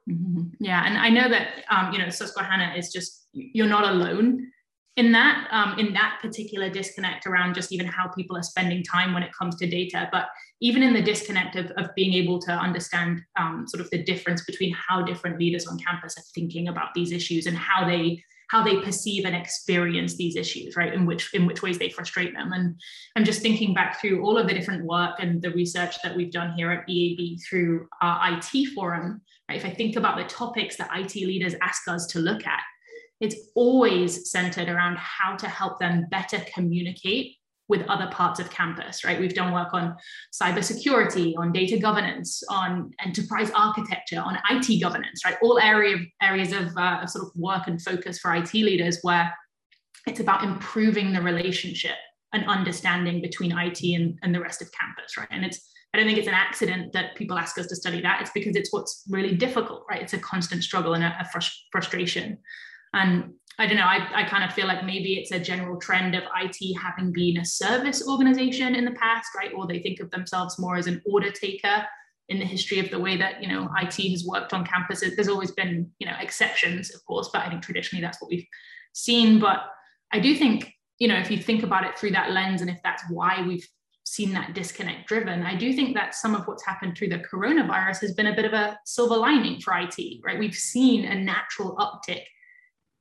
Mm-hmm. 0.08 0.48
Yeah, 0.60 0.84
and 0.86 0.98
I 0.98 1.08
know 1.08 1.28
that 1.28 1.48
um, 1.70 1.92
you 1.92 1.98
know 1.98 2.10
Susquehanna 2.10 2.74
is 2.76 2.92
just 2.92 3.28
you're 3.32 3.66
not 3.66 3.84
alone 3.84 4.50
in 4.98 5.12
that 5.12 5.46
um, 5.52 5.78
in 5.78 5.92
that 5.92 6.18
particular 6.20 6.68
disconnect 6.68 7.24
around 7.24 7.54
just 7.54 7.72
even 7.72 7.86
how 7.86 8.08
people 8.08 8.36
are 8.36 8.42
spending 8.42 8.82
time 8.82 9.14
when 9.14 9.22
it 9.22 9.30
comes 9.32 9.54
to 9.56 9.66
data, 9.66 10.08
but 10.10 10.26
even 10.60 10.82
in 10.82 10.92
the 10.92 11.00
disconnect 11.00 11.54
of, 11.54 11.70
of 11.72 11.94
being 11.94 12.14
able 12.14 12.40
to 12.40 12.52
understand 12.52 13.22
um, 13.38 13.64
sort 13.68 13.80
of 13.80 13.88
the 13.90 14.02
difference 14.02 14.44
between 14.44 14.74
how 14.74 15.00
different 15.00 15.38
leaders 15.38 15.68
on 15.68 15.78
campus 15.78 16.18
are 16.18 16.24
thinking 16.34 16.66
about 16.66 16.92
these 16.94 17.12
issues 17.12 17.46
and 17.46 17.56
how 17.56 17.86
they 17.86 18.20
how 18.48 18.64
they 18.64 18.80
perceive 18.80 19.24
and 19.24 19.36
experience 19.36 20.16
these 20.16 20.36
issues, 20.36 20.76
right? 20.76 20.92
In 20.92 21.06
which 21.06 21.32
in 21.34 21.46
which 21.46 21.62
ways 21.62 21.78
they 21.78 21.90
frustrate 21.90 22.34
them. 22.34 22.52
And 22.52 22.74
I'm 23.14 23.24
just 23.24 23.42
thinking 23.42 23.74
back 23.74 24.00
through 24.00 24.22
all 24.22 24.38
of 24.38 24.48
the 24.48 24.54
different 24.54 24.84
work 24.84 25.16
and 25.20 25.40
the 25.40 25.52
research 25.52 26.02
that 26.02 26.16
we've 26.16 26.32
done 26.32 26.54
here 26.54 26.70
at 26.70 26.88
EAB 26.88 27.42
through 27.44 27.88
our 28.02 28.38
IT 28.38 28.74
forum. 28.74 29.20
Right? 29.48 29.58
If 29.58 29.64
I 29.64 29.70
think 29.70 29.96
about 29.96 30.18
the 30.18 30.24
topics 30.24 30.76
that 30.76 30.90
IT 30.94 31.14
leaders 31.14 31.54
ask 31.62 31.88
us 31.88 32.06
to 32.08 32.18
look 32.18 32.46
at, 32.46 32.62
it's 33.20 33.36
always 33.54 34.30
centered 34.30 34.68
around 34.68 34.96
how 34.98 35.36
to 35.36 35.48
help 35.48 35.78
them 35.78 36.06
better 36.10 36.40
communicate 36.54 37.37
with 37.68 37.82
other 37.88 38.08
parts 38.10 38.40
of 38.40 38.50
campus, 38.50 39.04
right? 39.04 39.20
We've 39.20 39.34
done 39.34 39.52
work 39.52 39.74
on 39.74 39.94
cybersecurity, 40.32 41.34
on 41.36 41.52
data 41.52 41.78
governance, 41.78 42.42
on 42.48 42.90
enterprise 43.04 43.50
architecture, 43.54 44.20
on 44.24 44.38
IT 44.50 44.80
governance, 44.80 45.24
right? 45.24 45.36
All 45.42 45.58
area 45.58 45.98
areas 46.22 46.52
of, 46.52 46.76
uh, 46.76 47.00
of 47.02 47.10
sort 47.10 47.26
of 47.26 47.32
work 47.36 47.66
and 47.66 47.80
focus 47.80 48.18
for 48.18 48.34
IT 48.34 48.54
leaders 48.54 48.98
where 49.02 49.32
it's 50.06 50.20
about 50.20 50.42
improving 50.42 51.12
the 51.12 51.20
relationship 51.20 51.96
and 52.32 52.44
understanding 52.46 53.20
between 53.20 53.56
IT 53.56 53.82
and, 53.82 54.18
and 54.22 54.34
the 54.34 54.40
rest 54.40 54.62
of 54.62 54.70
campus, 54.72 55.16
right? 55.16 55.28
And 55.30 55.44
it's 55.44 55.70
I 55.94 55.96
don't 55.96 56.06
think 56.06 56.18
it's 56.18 56.28
an 56.28 56.34
accident 56.34 56.92
that 56.92 57.16
people 57.16 57.38
ask 57.38 57.56
us 57.56 57.66
to 57.68 57.76
study 57.76 58.02
that. 58.02 58.20
It's 58.20 58.30
because 58.34 58.56
it's 58.56 58.70
what's 58.70 59.04
really 59.08 59.34
difficult, 59.34 59.84
right? 59.90 60.02
It's 60.02 60.12
a 60.12 60.18
constant 60.18 60.62
struggle 60.62 60.92
and 60.92 61.02
a, 61.02 61.16
a 61.18 61.26
frust- 61.34 61.56
frustration. 61.72 62.38
And 62.92 63.32
I 63.60 63.66
don't 63.66 63.76
know, 63.76 63.84
I, 63.84 64.06
I 64.14 64.22
kind 64.22 64.44
of 64.44 64.52
feel 64.52 64.68
like 64.68 64.84
maybe 64.84 65.14
it's 65.14 65.32
a 65.32 65.40
general 65.40 65.80
trend 65.80 66.14
of 66.14 66.22
IT 66.40 66.78
having 66.80 67.12
been 67.12 67.38
a 67.38 67.44
service 67.44 68.06
organization 68.06 68.76
in 68.76 68.84
the 68.84 68.92
past, 68.92 69.30
right? 69.36 69.50
Or 69.52 69.66
they 69.66 69.80
think 69.80 69.98
of 69.98 70.10
themselves 70.12 70.60
more 70.60 70.76
as 70.76 70.86
an 70.86 71.02
order 71.04 71.32
taker 71.32 71.84
in 72.28 72.38
the 72.38 72.44
history 72.44 72.78
of 72.78 72.90
the 72.90 72.98
way 73.00 73.16
that, 73.16 73.42
you 73.42 73.48
know, 73.48 73.68
IT 73.82 73.96
has 74.10 74.24
worked 74.24 74.52
on 74.52 74.64
campuses. 74.64 75.16
There's 75.16 75.28
always 75.28 75.50
been, 75.50 75.90
you 75.98 76.06
know, 76.06 76.14
exceptions, 76.20 76.94
of 76.94 77.04
course, 77.04 77.30
but 77.32 77.42
I 77.44 77.48
think 77.48 77.62
traditionally 77.62 78.00
that's 78.00 78.22
what 78.22 78.30
we've 78.30 78.46
seen. 78.92 79.40
But 79.40 79.64
I 80.12 80.20
do 80.20 80.36
think, 80.36 80.72
you 80.98 81.08
know, 81.08 81.16
if 81.16 81.28
you 81.28 81.38
think 81.38 81.64
about 81.64 81.84
it 81.84 81.98
through 81.98 82.10
that 82.10 82.30
lens 82.30 82.60
and 82.60 82.70
if 82.70 82.80
that's 82.84 83.02
why 83.10 83.44
we've 83.44 83.66
seen 84.04 84.32
that 84.34 84.54
disconnect 84.54 85.08
driven, 85.08 85.42
I 85.42 85.56
do 85.56 85.72
think 85.72 85.94
that 85.94 86.14
some 86.14 86.36
of 86.36 86.46
what's 86.46 86.64
happened 86.64 86.96
through 86.96 87.08
the 87.08 87.24
coronavirus 87.32 88.02
has 88.02 88.14
been 88.14 88.28
a 88.28 88.36
bit 88.36 88.44
of 88.44 88.52
a 88.52 88.78
silver 88.84 89.16
lining 89.16 89.60
for 89.60 89.76
IT, 89.76 90.20
right? 90.22 90.38
We've 90.38 90.54
seen 90.54 91.06
a 91.06 91.14
natural 91.14 91.76
uptick 91.76 92.22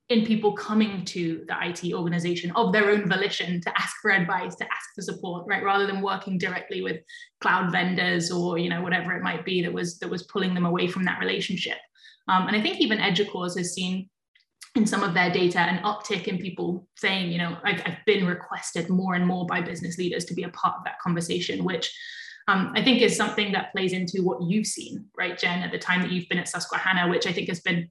in 0.10 0.26
people 0.26 0.54
coming 0.54 1.04
to 1.04 1.44
the 1.48 1.56
IT 1.62 1.94
organization 1.94 2.52
of 2.52 2.72
their 2.72 2.90
own 2.90 3.10
volition 3.10 3.60
to 3.60 3.78
ask 3.78 3.98
for 4.02 4.12
advice, 4.12 4.56
to 4.56 4.64
ask 4.64 4.96
for 4.96 5.02
support, 5.02 5.46
right? 5.48 5.64
Rather 5.64 5.86
than 5.86 6.02
working 6.02 6.38
directly 6.38 6.82
with 6.82 7.02
cloud 7.42 7.72
vendors 7.72 8.32
or 8.32 8.58
you 8.58 8.70
know 8.70 8.82
whatever 8.82 9.14
it 9.14 9.22
might 9.22 9.44
be 9.44 9.62
that 9.62 9.74
was 9.74 10.00
that 10.00 10.10
was 10.10 10.24
pulling 10.24 10.54
them 10.54 10.66
away 10.66 10.88
from 10.88 11.04
that 11.04 11.20
relationship. 11.20 11.78
Um, 12.30 12.48
and 12.48 12.56
I 12.56 12.62
think 12.62 12.80
even 12.80 13.00
EDUCAUSE 13.00 13.58
has 13.58 13.74
seen 13.74 14.10
in 14.76 14.86
some 14.86 15.04
of 15.04 15.14
their 15.14 15.32
data 15.32 15.60
an 15.60 15.84
uptick 15.84 16.28
in 16.28 16.38
people 16.38 16.88
saying, 16.98 17.32
you 17.32 17.38
know, 17.38 17.58
I've, 17.64 17.82
I've, 17.86 18.06
been 18.06 18.28
requested 18.28 18.90
more 18.90 19.16
and 19.16 19.26
more 19.26 19.46
by 19.46 19.60
business 19.62 19.98
leaders 19.98 20.24
to 20.26 20.34
be 20.34 20.44
a 20.44 20.50
part 20.50 20.76
of 20.78 20.84
that 20.84 21.00
conversation, 21.00 21.64
which 21.64 21.92
um, 22.48 22.72
I 22.76 22.84
think 22.84 23.02
is 23.02 23.16
something 23.16 23.52
that 23.54 23.72
plays 23.72 23.92
into 23.92 24.24
what 24.24 24.42
you've 24.42 24.68
seen, 24.68 25.06
right, 25.18 25.38
Jen, 25.38 25.64
at 25.64 25.72
the 25.72 25.80
time 25.80 26.02
that 26.02 26.12
you've 26.12 26.30
been 26.30 26.38
at 26.38 26.48
Susquehanna, 26.48 27.10
which 27.10 27.26
I 27.26 27.34
think 27.34 27.50
has 27.50 27.60
been 27.62 27.90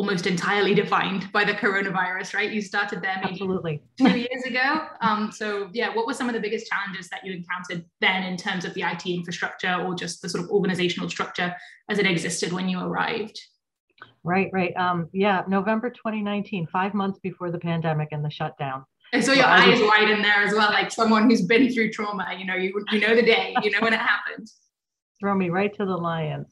almost 0.00 0.26
entirely 0.26 0.74
defined 0.82 1.30
by 1.30 1.44
the 1.44 1.52
coronavirus, 1.52 2.32
right? 2.32 2.50
You 2.50 2.62
started 2.62 3.02
there 3.02 3.16
maybe 3.22 3.32
Absolutely. 3.32 3.82
two 3.98 4.16
years 4.16 4.44
ago. 4.46 4.86
Um, 5.02 5.30
so 5.30 5.68
yeah, 5.74 5.94
what 5.94 6.06
were 6.06 6.14
some 6.14 6.26
of 6.26 6.34
the 6.34 6.40
biggest 6.40 6.66
challenges 6.66 7.10
that 7.10 7.20
you 7.22 7.34
encountered 7.34 7.84
then 8.00 8.22
in 8.22 8.38
terms 8.38 8.64
of 8.64 8.72
the 8.72 8.80
IT 8.80 9.04
infrastructure 9.04 9.74
or 9.74 9.94
just 9.94 10.22
the 10.22 10.28
sort 10.30 10.42
of 10.42 10.50
organizational 10.50 11.10
structure 11.10 11.54
as 11.90 11.98
it 11.98 12.06
existed 12.06 12.50
when 12.50 12.66
you 12.66 12.80
arrived? 12.80 13.38
Right, 14.24 14.48
right. 14.54 14.74
Um, 14.74 15.10
yeah, 15.12 15.42
November 15.46 15.90
2019, 15.90 16.68
five 16.72 16.94
months 16.94 17.18
before 17.18 17.50
the 17.50 17.58
pandemic 17.58 18.08
and 18.12 18.24
the 18.24 18.30
shutdown. 18.30 18.86
And 19.12 19.22
so 19.22 19.32
your 19.34 19.44
so 19.44 19.50
eyes 19.50 19.80
was, 19.80 19.88
wide 19.90 20.08
in 20.08 20.22
there 20.22 20.42
as 20.44 20.54
well, 20.54 20.70
like 20.70 20.90
someone 20.90 21.28
who's 21.28 21.42
been 21.42 21.70
through 21.70 21.92
trauma. 21.92 22.28
You 22.38 22.46
know, 22.46 22.54
you 22.54 22.72
you 22.90 23.00
know 23.00 23.14
the 23.14 23.22
day, 23.22 23.54
you 23.62 23.70
know 23.70 23.80
when 23.80 23.92
it 23.92 24.00
happens. 24.00 24.56
Throw 25.20 25.34
me 25.34 25.50
right 25.50 25.74
to 25.74 25.84
the 25.84 25.96
lions. 25.96 26.46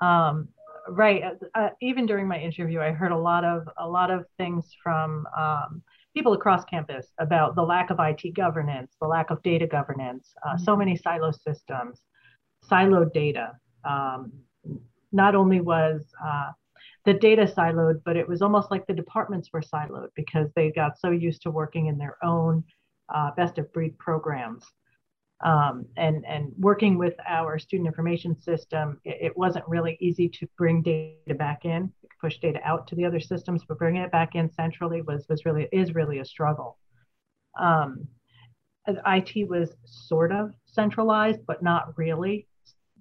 Um, 0.00 0.48
right. 0.88 1.22
Uh, 1.22 1.58
uh, 1.58 1.68
even 1.80 2.06
during 2.06 2.26
my 2.26 2.38
interview, 2.38 2.80
I 2.80 2.90
heard 2.90 3.12
a 3.12 3.18
lot 3.18 3.44
of 3.44 3.68
a 3.78 3.88
lot 3.88 4.10
of 4.10 4.24
things 4.38 4.66
from 4.82 5.26
um, 5.36 5.82
people 6.14 6.32
across 6.32 6.64
campus 6.64 7.08
about 7.18 7.54
the 7.54 7.62
lack 7.62 7.90
of 7.90 7.98
IT 8.00 8.34
governance, 8.34 8.96
the 9.00 9.06
lack 9.06 9.30
of 9.30 9.42
data 9.42 9.66
governance, 9.66 10.32
uh, 10.44 10.54
mm-hmm. 10.54 10.64
so 10.64 10.76
many 10.76 10.96
silo 10.96 11.32
systems, 11.32 12.00
siloed 12.70 13.12
data. 13.12 13.52
Um, 13.84 14.32
not 15.12 15.34
only 15.34 15.60
was 15.60 16.02
uh, 16.24 16.50
the 17.04 17.14
data 17.14 17.42
siloed, 17.42 18.02
but 18.04 18.16
it 18.16 18.28
was 18.28 18.42
almost 18.42 18.70
like 18.70 18.86
the 18.86 18.94
departments 18.94 19.50
were 19.52 19.62
siloed 19.62 20.08
because 20.14 20.48
they 20.54 20.70
got 20.70 20.98
so 20.98 21.10
used 21.10 21.42
to 21.42 21.50
working 21.50 21.86
in 21.86 21.98
their 21.98 22.16
own 22.22 22.64
uh, 23.12 23.30
best 23.36 23.58
of 23.58 23.72
breed 23.72 23.98
programs. 23.98 24.64
Um, 25.42 25.86
and, 25.96 26.24
and 26.26 26.52
working 26.58 26.98
with 26.98 27.14
our 27.26 27.58
student 27.58 27.86
information 27.86 28.38
system, 28.40 29.00
it, 29.04 29.18
it, 29.22 29.36
wasn't 29.38 29.66
really 29.66 29.96
easy 29.98 30.28
to 30.28 30.46
bring 30.58 30.82
data 30.82 31.34
back 31.34 31.64
in, 31.64 31.90
push 32.20 32.38
data 32.40 32.60
out 32.62 32.86
to 32.88 32.94
the 32.94 33.06
other 33.06 33.20
systems, 33.20 33.64
but 33.66 33.78
bringing 33.78 34.02
it 34.02 34.12
back 34.12 34.34
in 34.34 34.52
centrally 34.52 35.00
was, 35.00 35.24
was 35.30 35.46
really, 35.46 35.66
is 35.72 35.94
really 35.94 36.18
a 36.18 36.24
struggle. 36.26 36.76
Um, 37.58 38.06
IT 38.86 39.48
was 39.48 39.70
sort 39.86 40.30
of 40.30 40.52
centralized, 40.66 41.40
but 41.46 41.62
not 41.62 41.96
really. 41.96 42.46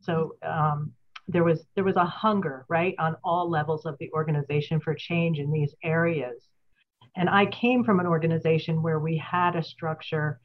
So 0.01 0.35
um, 0.41 0.93
there 1.29 1.43
was 1.43 1.65
there 1.75 1.83
was 1.83 1.95
a 1.95 2.05
hunger 2.05 2.65
right 2.69 2.95
on 2.99 3.15
all 3.23 3.49
levels 3.49 3.85
of 3.85 3.95
the 3.99 4.11
organization 4.13 4.79
for 4.79 4.93
change 4.95 5.37
in 5.37 5.51
these 5.51 5.75
areas 5.83 6.47
and 7.15 7.29
i 7.29 7.45
came 7.45 7.83
from 7.83 7.99
an 7.99 8.07
organization 8.07 8.81
where 8.81 8.99
we 8.99 9.15
had 9.17 9.55
a 9.55 9.63
structure 9.63 10.39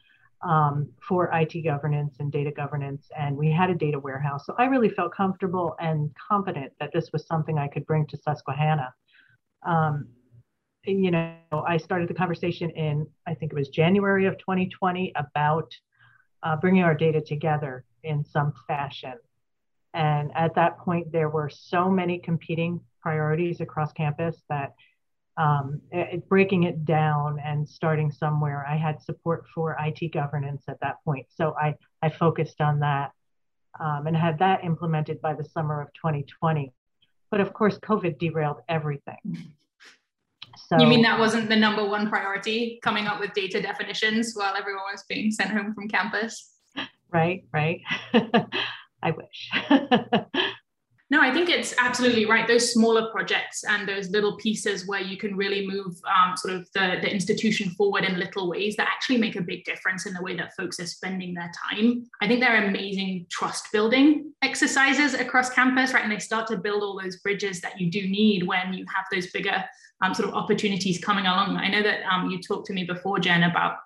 um, 0.44 0.88
for 1.06 1.30
IT 1.32 1.62
governance 1.64 2.16
and 2.20 2.30
data 2.30 2.52
governance, 2.52 3.08
and 3.18 3.36
we 3.36 3.50
had 3.50 3.70
a 3.70 3.74
data 3.74 3.98
warehouse. 3.98 4.44
So 4.46 4.54
I 4.58 4.66
really 4.66 4.90
felt 4.90 5.12
comfortable 5.14 5.74
and 5.80 6.14
confident 6.14 6.72
that 6.80 6.90
this 6.92 7.10
was 7.12 7.26
something 7.26 7.58
I 7.58 7.68
could 7.68 7.86
bring 7.86 8.06
to 8.08 8.16
Susquehanna. 8.18 8.92
Um, 9.66 10.08
you 10.84 11.10
know, 11.10 11.34
I 11.66 11.78
started 11.78 12.08
the 12.08 12.14
conversation 12.14 12.68
in, 12.70 13.06
I 13.26 13.34
think 13.34 13.52
it 13.52 13.54
was 13.54 13.68
January 13.68 14.26
of 14.26 14.36
2020, 14.36 15.12
about 15.16 15.74
uh, 16.42 16.56
bringing 16.56 16.82
our 16.82 16.94
data 16.94 17.22
together 17.22 17.84
in 18.02 18.22
some 18.22 18.52
fashion. 18.68 19.14
And 19.94 20.30
at 20.34 20.54
that 20.56 20.78
point, 20.78 21.10
there 21.10 21.30
were 21.30 21.48
so 21.48 21.88
many 21.88 22.18
competing 22.18 22.80
priorities 23.00 23.62
across 23.62 23.92
campus 23.92 24.42
that 24.50 24.74
um, 25.36 25.80
it, 25.90 26.28
breaking 26.28 26.64
it 26.64 26.84
down 26.84 27.40
and 27.44 27.68
starting 27.68 28.10
somewhere, 28.10 28.64
I 28.68 28.76
had 28.76 29.02
support 29.02 29.44
for 29.54 29.76
IT 29.80 30.12
governance 30.12 30.64
at 30.68 30.78
that 30.80 30.96
point. 31.04 31.26
So 31.34 31.54
I, 31.60 31.74
I 32.02 32.10
focused 32.10 32.60
on 32.60 32.80
that 32.80 33.12
um, 33.80 34.06
and 34.06 34.16
had 34.16 34.38
that 34.38 34.64
implemented 34.64 35.20
by 35.20 35.34
the 35.34 35.44
summer 35.44 35.80
of 35.80 35.92
2020. 35.94 36.72
But 37.30 37.40
of 37.40 37.52
course, 37.52 37.78
COVID 37.78 38.18
derailed 38.18 38.60
everything. 38.68 39.52
So, 40.68 40.78
you 40.78 40.86
mean 40.86 41.02
that 41.02 41.18
wasn't 41.18 41.48
the 41.48 41.56
number 41.56 41.84
one 41.84 42.08
priority, 42.08 42.78
coming 42.82 43.06
up 43.06 43.18
with 43.18 43.32
data 43.34 43.60
definitions 43.60 44.34
while 44.34 44.54
everyone 44.56 44.84
was 44.92 45.02
being 45.08 45.32
sent 45.32 45.50
home 45.50 45.74
from 45.74 45.88
campus? 45.88 46.52
Right, 47.10 47.44
right. 47.52 47.80
I 49.02 49.10
wish. 49.10 49.50
no, 51.14 51.20
I 51.20 51.32
think 51.32 51.48
it's 51.48 51.72
absolutely 51.78 52.26
right. 52.26 52.48
Those 52.48 52.72
smaller 52.72 53.08
projects 53.12 53.62
and 53.62 53.88
those 53.88 54.10
little 54.10 54.36
pieces 54.36 54.88
where 54.88 55.00
you 55.00 55.16
can 55.16 55.36
really 55.36 55.64
move 55.64 55.94
um, 56.08 56.36
sort 56.36 56.54
of 56.54 56.68
the, 56.72 56.98
the 57.00 57.08
institution 57.08 57.70
forward 57.70 58.02
in 58.02 58.18
little 58.18 58.48
ways 58.48 58.74
that 58.74 58.88
actually 58.88 59.18
make 59.18 59.36
a 59.36 59.40
big 59.40 59.64
difference 59.64 60.06
in 60.06 60.14
the 60.14 60.20
way 60.20 60.34
that 60.34 60.56
folks 60.56 60.80
are 60.80 60.86
spending 60.86 61.32
their 61.32 61.52
time. 61.70 62.04
I 62.20 62.26
think 62.26 62.40
they're 62.40 62.66
amazing 62.66 63.26
trust 63.30 63.70
building 63.70 64.32
exercises 64.42 65.14
across 65.14 65.50
campus, 65.50 65.94
right? 65.94 66.02
And 66.02 66.10
they 66.10 66.18
start 66.18 66.48
to 66.48 66.56
build 66.56 66.82
all 66.82 67.00
those 67.00 67.18
bridges 67.18 67.60
that 67.60 67.80
you 67.80 67.92
do 67.92 68.08
need 68.08 68.44
when 68.44 68.74
you 68.74 68.84
have 68.92 69.04
those 69.12 69.30
bigger 69.30 69.64
um, 70.02 70.14
sort 70.14 70.28
of 70.28 70.34
opportunities 70.34 70.98
coming 70.98 71.26
along. 71.26 71.58
I 71.58 71.68
know 71.68 71.82
that 71.84 72.00
um, 72.12 72.28
you 72.28 72.42
talked 72.42 72.66
to 72.66 72.72
me 72.72 72.82
before, 72.82 73.20
Jen, 73.20 73.44
about 73.44 73.76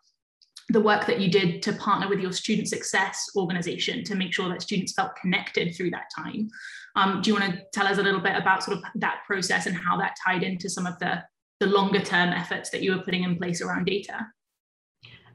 the 0.68 0.80
work 0.80 1.06
that 1.06 1.20
you 1.20 1.30
did 1.30 1.62
to 1.62 1.72
partner 1.72 2.08
with 2.08 2.20
your 2.20 2.32
student 2.32 2.68
success 2.68 3.26
organization 3.36 4.04
to 4.04 4.14
make 4.14 4.34
sure 4.34 4.48
that 4.48 4.62
students 4.62 4.92
felt 4.92 5.16
connected 5.16 5.74
through 5.74 5.90
that 5.90 6.10
time. 6.14 6.48
Um, 6.94 7.22
do 7.22 7.30
you 7.30 7.38
want 7.38 7.52
to 7.52 7.62
tell 7.72 7.86
us 7.86 7.98
a 7.98 8.02
little 8.02 8.20
bit 8.20 8.36
about 8.36 8.62
sort 8.62 8.76
of 8.76 8.84
that 8.96 9.22
process 9.26 9.66
and 9.66 9.76
how 9.76 9.96
that 9.98 10.16
tied 10.24 10.42
into 10.42 10.68
some 10.68 10.86
of 10.86 10.98
the, 10.98 11.22
the 11.60 11.66
longer 11.66 12.00
term 12.00 12.30
efforts 12.30 12.70
that 12.70 12.82
you 12.82 12.94
were 12.94 13.02
putting 13.02 13.22
in 13.22 13.36
place 13.36 13.62
around 13.62 13.86
data? 13.86 14.26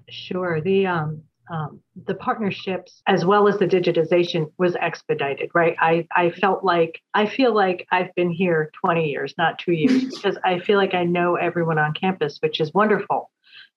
Sure. 0.09 0.61
The 0.61 0.85
um, 0.85 1.23
um, 1.51 1.81
the 2.05 2.15
partnerships 2.15 3.01
as 3.07 3.25
well 3.25 3.49
as 3.49 3.57
the 3.57 3.67
digitization 3.67 4.49
was 4.57 4.77
expedited, 4.77 5.51
right? 5.53 5.75
I, 5.79 6.07
I 6.15 6.31
felt 6.31 6.63
like 6.63 7.01
I 7.13 7.25
feel 7.25 7.53
like 7.53 7.85
I've 7.91 8.15
been 8.15 8.31
here 8.31 8.71
20 8.81 9.09
years, 9.09 9.33
not 9.37 9.59
two 9.59 9.73
years, 9.73 10.05
because 10.05 10.37
I 10.45 10.59
feel 10.59 10.77
like 10.77 10.93
I 10.93 11.03
know 11.03 11.35
everyone 11.35 11.79
on 11.79 11.93
campus, 11.93 12.37
which 12.41 12.61
is 12.61 12.73
wonderful 12.73 13.29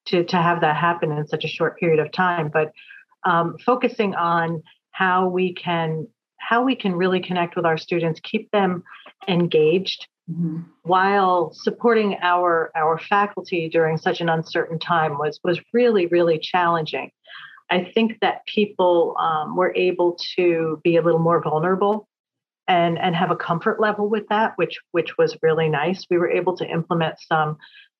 to, 0.06 0.24
to 0.24 0.36
have 0.36 0.60
that 0.60 0.76
happen 0.76 1.12
in 1.12 1.26
such 1.26 1.44
a 1.44 1.48
short 1.48 1.78
period 1.78 1.98
of 1.98 2.12
time. 2.12 2.50
But 2.52 2.72
um, 3.24 3.56
focusing 3.64 4.14
on 4.14 4.62
how 4.90 5.28
we 5.28 5.52
can 5.52 6.06
how 6.38 6.62
we 6.62 6.76
can 6.76 6.94
really 6.94 7.20
connect 7.20 7.56
with 7.56 7.66
our 7.66 7.76
students, 7.76 8.20
keep 8.20 8.50
them 8.52 8.84
engaged 9.26 10.06
mm-hmm. 10.30 10.60
while 10.82 11.52
supporting 11.52 12.16
our 12.22 12.70
our 12.76 12.98
faculty 12.98 13.68
during 13.68 13.98
such 13.98 14.20
an 14.20 14.28
uncertain 14.28 14.78
time 14.78 15.18
was 15.18 15.40
was 15.42 15.60
really 15.72 16.06
really 16.06 16.38
challenging. 16.38 17.10
I 17.68 17.90
think 17.92 18.20
that 18.20 18.46
people 18.46 19.16
um, 19.18 19.56
were 19.56 19.74
able 19.74 20.16
to 20.36 20.80
be 20.84 20.96
a 20.96 21.02
little 21.02 21.20
more 21.20 21.42
vulnerable 21.42 22.08
and 22.68 22.98
and 22.98 23.14
have 23.14 23.30
a 23.30 23.36
comfort 23.36 23.80
level 23.80 24.08
with 24.08 24.28
that, 24.28 24.52
which 24.56 24.78
which 24.92 25.18
was 25.18 25.36
really 25.42 25.68
nice. 25.68 26.06
We 26.10 26.18
were 26.18 26.30
able 26.30 26.56
to 26.58 26.66
implement 26.66 27.16
some 27.20 27.58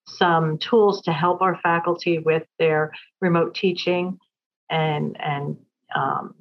some 0.09 0.59
tools 0.59 1.03
to 1.03 1.13
help 1.13 1.43
our 1.43 1.59
faculty 1.63 2.19
with 2.19 2.45
their 2.59 2.93
remote 3.21 3.55
teaching 3.55 4.19
and 4.71 5.17
and 5.21 5.57
um, 5.95 6.35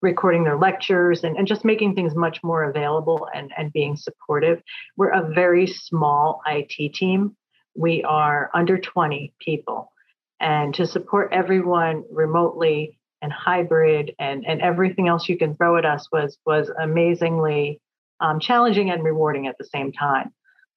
recording 0.00 0.42
their 0.42 0.58
lectures 0.58 1.22
and, 1.22 1.36
and 1.36 1.46
just 1.46 1.64
making 1.64 1.94
things 1.94 2.14
much 2.14 2.42
more 2.42 2.64
available 2.64 3.28
and, 3.34 3.52
and 3.56 3.72
being 3.72 3.96
supportive. 3.96 4.60
We're 4.96 5.10
a 5.10 5.32
very 5.32 5.66
small 5.66 6.42
IT 6.46 6.94
team. 6.94 7.36
We 7.76 8.02
are 8.02 8.50
under 8.52 8.76
20 8.76 9.32
people. 9.40 9.92
And 10.40 10.74
to 10.74 10.86
support 10.86 11.32
everyone 11.32 12.02
remotely 12.10 12.98
and 13.22 13.32
hybrid 13.32 14.12
and, 14.18 14.44
and 14.44 14.60
everything 14.60 15.06
else 15.06 15.28
you 15.28 15.38
can 15.38 15.54
throw 15.54 15.76
at 15.76 15.84
us 15.84 16.08
was 16.10 16.36
was 16.44 16.68
amazingly 16.80 17.80
um, 18.18 18.40
challenging 18.40 18.90
and 18.90 19.04
rewarding 19.04 19.46
at 19.46 19.56
the 19.58 19.64
same 19.64 19.92
time 19.92 20.32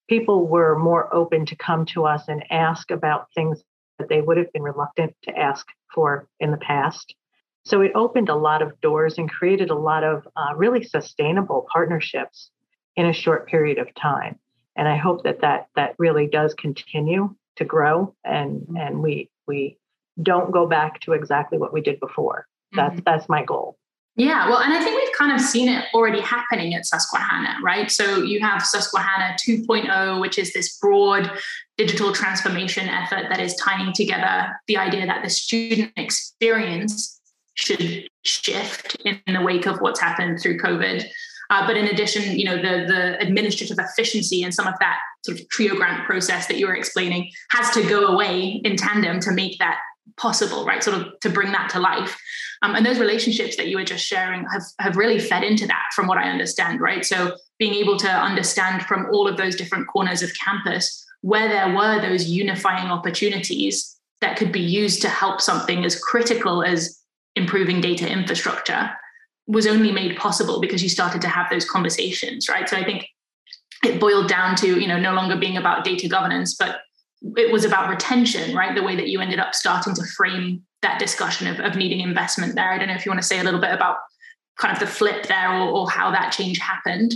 people 0.08 0.46
were 0.46 0.78
more 0.78 1.12
open 1.14 1.46
to 1.46 1.56
come 1.56 1.86
to 1.86 2.04
us 2.04 2.24
and 2.28 2.44
ask 2.50 2.90
about 2.90 3.28
things 3.34 3.62
that 3.98 4.08
they 4.08 4.20
would 4.20 4.36
have 4.36 4.52
been 4.52 4.62
reluctant 4.62 5.14
to 5.22 5.36
ask 5.36 5.66
for 5.94 6.28
in 6.40 6.50
the 6.50 6.56
past. 6.58 7.14
So 7.64 7.80
it 7.80 7.92
opened 7.94 8.28
a 8.28 8.36
lot 8.36 8.62
of 8.62 8.80
doors 8.80 9.18
and 9.18 9.30
created 9.30 9.70
a 9.70 9.74
lot 9.74 10.04
of 10.04 10.26
uh, 10.36 10.54
really 10.56 10.84
sustainable 10.84 11.66
partnerships 11.72 12.50
in 12.94 13.06
a 13.06 13.12
short 13.12 13.48
period 13.48 13.78
of 13.78 13.92
time. 13.94 14.38
And 14.76 14.86
I 14.86 14.96
hope 14.96 15.24
that 15.24 15.40
that 15.40 15.68
that 15.74 15.94
really 15.98 16.26
does 16.26 16.54
continue 16.54 17.34
to 17.56 17.64
grow 17.64 18.14
and 18.24 18.60
mm-hmm. 18.60 18.76
and 18.76 19.02
we 19.02 19.30
we 19.46 19.78
don't 20.22 20.52
go 20.52 20.66
back 20.66 21.00
to 21.00 21.12
exactly 21.12 21.58
what 21.58 21.72
we 21.72 21.80
did 21.80 21.98
before. 21.98 22.46
That's 22.72 22.94
mm-hmm. 22.94 23.02
that's 23.04 23.28
my 23.28 23.42
goal. 23.42 23.78
Yeah, 24.16 24.48
well, 24.48 24.60
and 24.60 24.72
I 24.72 24.82
think 24.82 24.96
we've 24.96 25.14
kind 25.14 25.32
of 25.32 25.40
seen 25.42 25.68
it 25.68 25.84
already 25.92 26.22
happening 26.22 26.74
at 26.74 26.86
Susquehanna, 26.86 27.56
right? 27.62 27.90
So 27.90 28.22
you 28.22 28.40
have 28.40 28.62
Susquehanna 28.62 29.36
2.0, 29.46 30.20
which 30.22 30.38
is 30.38 30.54
this 30.54 30.78
broad 30.78 31.30
digital 31.76 32.14
transformation 32.14 32.88
effort 32.88 33.26
that 33.28 33.40
is 33.40 33.54
tying 33.56 33.92
together 33.92 34.48
the 34.68 34.78
idea 34.78 35.04
that 35.06 35.22
the 35.22 35.28
student 35.28 35.92
experience 35.96 37.20
should 37.56 38.08
shift 38.22 38.96
in 39.04 39.20
the 39.26 39.42
wake 39.42 39.66
of 39.66 39.80
what's 39.80 40.00
happened 40.00 40.40
through 40.40 40.58
COVID. 40.58 41.04
Uh, 41.50 41.66
but 41.66 41.76
in 41.76 41.86
addition, 41.86 42.38
you 42.38 42.44
know, 42.44 42.56
the 42.56 42.86
the 42.86 43.20
administrative 43.20 43.78
efficiency 43.78 44.42
and 44.42 44.52
some 44.52 44.66
of 44.66 44.74
that 44.80 44.98
sort 45.24 45.38
of 45.38 45.48
trio 45.48 45.76
grant 45.76 46.04
process 46.04 46.46
that 46.46 46.56
you 46.56 46.66
were 46.66 46.74
explaining 46.74 47.30
has 47.50 47.70
to 47.70 47.82
go 47.88 48.06
away 48.06 48.60
in 48.64 48.76
tandem 48.76 49.20
to 49.20 49.30
make 49.32 49.58
that 49.58 49.78
possible, 50.16 50.64
right? 50.64 50.82
Sort 50.82 50.96
of 50.96 51.20
to 51.20 51.30
bring 51.30 51.52
that 51.52 51.70
to 51.70 51.80
life. 51.80 52.18
Um, 52.62 52.74
and 52.74 52.84
those 52.84 52.98
relationships 52.98 53.56
that 53.56 53.68
you 53.68 53.76
were 53.76 53.84
just 53.84 54.04
sharing 54.04 54.46
have, 54.52 54.62
have 54.78 54.96
really 54.96 55.18
fed 55.18 55.42
into 55.42 55.66
that, 55.66 55.84
from 55.94 56.06
what 56.06 56.18
I 56.18 56.30
understand, 56.30 56.80
right? 56.80 57.04
So 57.04 57.36
being 57.58 57.74
able 57.74 57.96
to 57.98 58.08
understand 58.08 58.82
from 58.82 59.06
all 59.12 59.28
of 59.28 59.36
those 59.36 59.56
different 59.56 59.88
corners 59.88 60.22
of 60.22 60.32
campus 60.34 61.04
where 61.22 61.48
there 61.48 61.74
were 61.74 62.00
those 62.00 62.28
unifying 62.28 62.88
opportunities 62.90 63.96
that 64.20 64.36
could 64.36 64.52
be 64.52 64.60
used 64.60 65.02
to 65.02 65.08
help 65.08 65.40
something 65.40 65.84
as 65.84 65.98
critical 65.98 66.62
as 66.62 67.00
improving 67.34 67.80
data 67.80 68.10
infrastructure 68.10 68.90
was 69.46 69.66
only 69.66 69.92
made 69.92 70.16
possible 70.16 70.60
because 70.60 70.82
you 70.82 70.88
started 70.88 71.20
to 71.22 71.28
have 71.28 71.48
those 71.50 71.68
conversations, 71.68 72.48
right? 72.48 72.68
So 72.68 72.76
I 72.76 72.84
think 72.84 73.06
it 73.84 74.00
boiled 74.00 74.28
down 74.28 74.56
to, 74.56 74.80
you 74.80 74.88
know, 74.88 74.98
no 74.98 75.12
longer 75.12 75.36
being 75.36 75.56
about 75.56 75.84
data 75.84 76.08
governance, 76.08 76.56
but 76.56 76.80
it 77.36 77.52
was 77.52 77.64
about 77.64 77.88
retention, 77.88 78.54
right? 78.56 78.74
The 78.74 78.82
way 78.82 78.96
that 78.96 79.08
you 79.08 79.20
ended 79.20 79.38
up 79.38 79.54
starting 79.54 79.94
to 79.94 80.04
frame 80.16 80.62
that 80.82 80.98
discussion 80.98 81.46
of, 81.46 81.60
of 81.60 81.76
needing 81.76 82.00
investment 82.00 82.54
there. 82.54 82.72
I 82.72 82.78
don't 82.78 82.88
know 82.88 82.94
if 82.94 83.06
you 83.06 83.10
want 83.10 83.20
to 83.20 83.26
say 83.26 83.38
a 83.38 83.44
little 83.44 83.60
bit 83.60 83.72
about 83.72 83.96
kind 84.58 84.72
of 84.72 84.80
the 84.80 84.86
flip 84.86 85.26
there 85.26 85.52
or, 85.52 85.68
or 85.68 85.90
how 85.90 86.10
that 86.10 86.30
change 86.30 86.58
happened. 86.58 87.14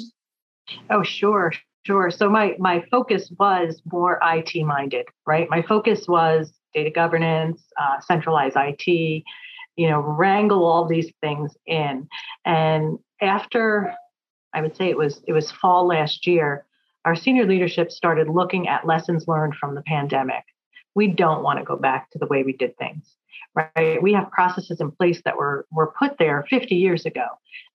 Oh, 0.90 1.02
sure, 1.02 1.52
sure. 1.84 2.10
So 2.10 2.28
my 2.28 2.54
my 2.58 2.84
focus 2.90 3.30
was 3.38 3.80
more 3.90 4.20
IT 4.22 4.64
minded, 4.64 5.06
right? 5.26 5.48
My 5.50 5.62
focus 5.62 6.06
was 6.06 6.52
data 6.74 6.90
governance, 6.90 7.62
uh, 7.80 8.00
centralized 8.00 8.56
IT, 8.56 9.24
you 9.76 9.88
know, 9.88 10.00
wrangle 10.00 10.64
all 10.64 10.86
these 10.86 11.12
things 11.20 11.56
in. 11.66 12.08
And 12.44 12.98
after, 13.20 13.94
I 14.54 14.62
would 14.62 14.76
say 14.76 14.88
it 14.88 14.96
was 14.96 15.22
it 15.26 15.32
was 15.32 15.50
fall 15.50 15.86
last 15.86 16.26
year, 16.26 16.66
our 17.04 17.16
senior 17.16 17.46
leadership 17.46 17.90
started 17.90 18.28
looking 18.28 18.68
at 18.68 18.86
lessons 18.86 19.26
learned 19.26 19.54
from 19.54 19.74
the 19.74 19.82
pandemic. 19.82 20.44
We 20.94 21.08
don't 21.08 21.42
want 21.42 21.58
to 21.58 21.64
go 21.64 21.76
back 21.76 22.10
to 22.10 22.18
the 22.18 22.26
way 22.26 22.42
we 22.42 22.52
did 22.52 22.76
things, 22.76 23.16
right? 23.54 24.02
We 24.02 24.12
have 24.12 24.30
processes 24.30 24.80
in 24.80 24.90
place 24.90 25.20
that 25.24 25.36
were, 25.36 25.66
were 25.70 25.92
put 25.98 26.18
there 26.18 26.44
50 26.48 26.74
years 26.74 27.06
ago, 27.06 27.26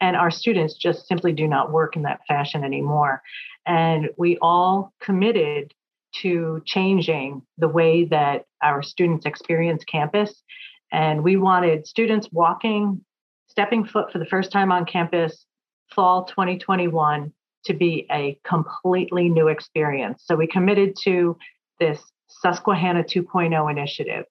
and 0.01 0.15
our 0.15 0.31
students 0.31 0.75
just 0.75 1.07
simply 1.07 1.33
do 1.33 1.47
not 1.47 1.71
work 1.71 1.95
in 1.95 2.03
that 2.03 2.21
fashion 2.27 2.63
anymore. 2.63 3.21
And 3.65 4.09
we 4.17 4.37
all 4.41 4.93
committed 5.01 5.73
to 6.21 6.61
changing 6.65 7.41
the 7.57 7.67
way 7.67 8.05
that 8.05 8.45
our 8.63 8.81
students 8.81 9.25
experience 9.25 9.83
campus. 9.83 10.43
And 10.91 11.23
we 11.23 11.35
wanted 11.35 11.87
students 11.87 12.29
walking, 12.31 13.03
stepping 13.47 13.85
foot 13.85 14.11
for 14.11 14.19
the 14.19 14.25
first 14.25 14.51
time 14.51 14.71
on 14.71 14.85
campus 14.85 15.45
fall 15.93 16.25
2021 16.25 17.33
to 17.65 17.73
be 17.73 18.05
a 18.11 18.39
completely 18.43 19.29
new 19.29 19.47
experience. 19.47 20.23
So 20.25 20.35
we 20.35 20.47
committed 20.47 20.95
to 21.03 21.37
this 21.79 21.99
Susquehanna 22.27 23.03
2.0 23.03 23.71
initiative, 23.71 24.25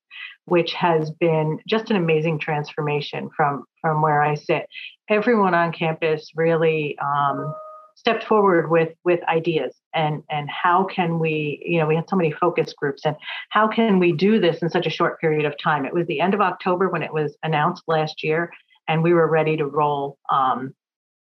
which 0.47 0.73
has 0.75 1.11
been 1.11 1.59
just 1.67 1.91
an 1.91 1.97
amazing 1.97 2.39
transformation 2.39 3.31
from, 3.37 3.65
from 3.81 4.03
where 4.03 4.23
I 4.23 4.35
sit. 4.35 4.67
Everyone 5.09 5.55
on 5.55 5.73
campus 5.73 6.31
really 6.35 6.99
um, 6.99 7.55
stepped 7.95 8.25
forward 8.25 8.71
with, 8.71 8.91
with 9.05 9.21
ideas 9.29 9.75
and, 9.95 10.23
and 10.29 10.51
how 10.51 10.85
can 10.85 11.19
we, 11.19 11.63
you 11.65 11.79
know, 11.79 11.87
we 11.87 11.95
had 11.95 12.09
so 12.09 12.17
many 12.17 12.33
focus 12.33 12.73
groups 12.73 13.03
and 13.05 13.17
how 13.51 13.69
can 13.69 13.99
we 13.99 14.13
do 14.13 14.41
this 14.41 14.63
in 14.63 14.69
such 14.69 14.87
a 14.87 14.91
short 14.91 15.21
period 15.21 15.45
of 15.45 15.55
time? 15.63 15.85
It 15.85 15.95
was 15.95 16.07
the 16.07 16.21
end 16.21 16.35
of 16.35 16.41
October 16.41 16.89
when 16.89 17.03
it 17.03 17.13
was 17.13 17.37
announced 17.43 17.85
last 17.87 18.25
year, 18.25 18.53
and 18.89 19.03
we 19.03 19.15
were 19.15 19.29
ready 19.29 19.57
to 19.57 19.67
roll 19.67 20.19
um, 20.31 20.75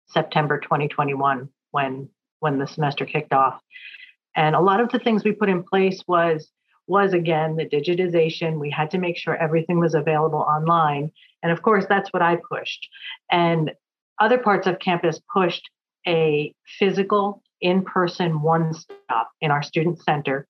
September 0.08 0.58
2021 0.58 1.48
when 1.70 2.08
when 2.40 2.58
the 2.58 2.66
semester 2.66 3.04
kicked 3.04 3.32
off. 3.32 3.60
And 4.36 4.54
a 4.54 4.60
lot 4.60 4.80
of 4.80 4.90
the 4.90 4.98
things 4.98 5.24
we 5.24 5.32
put 5.32 5.48
in 5.48 5.62
place 5.62 6.02
was 6.06 6.50
was 6.86 7.12
again 7.12 7.56
the 7.56 7.66
digitization. 7.66 8.58
We 8.58 8.70
had 8.70 8.90
to 8.92 8.98
make 8.98 9.18
sure 9.18 9.36
everything 9.36 9.78
was 9.78 9.94
available 9.94 10.40
online. 10.40 11.12
And 11.42 11.52
of 11.52 11.62
course, 11.62 11.84
that's 11.88 12.12
what 12.12 12.22
I 12.22 12.38
pushed. 12.50 12.88
And 13.30 13.72
other 14.18 14.38
parts 14.38 14.66
of 14.66 14.78
campus 14.78 15.20
pushed 15.32 15.68
a 16.06 16.54
physical, 16.78 17.42
in 17.60 17.82
person 17.82 18.40
one 18.40 18.72
stop 18.72 19.30
in 19.40 19.50
our 19.50 19.62
student 19.62 20.02
center. 20.02 20.46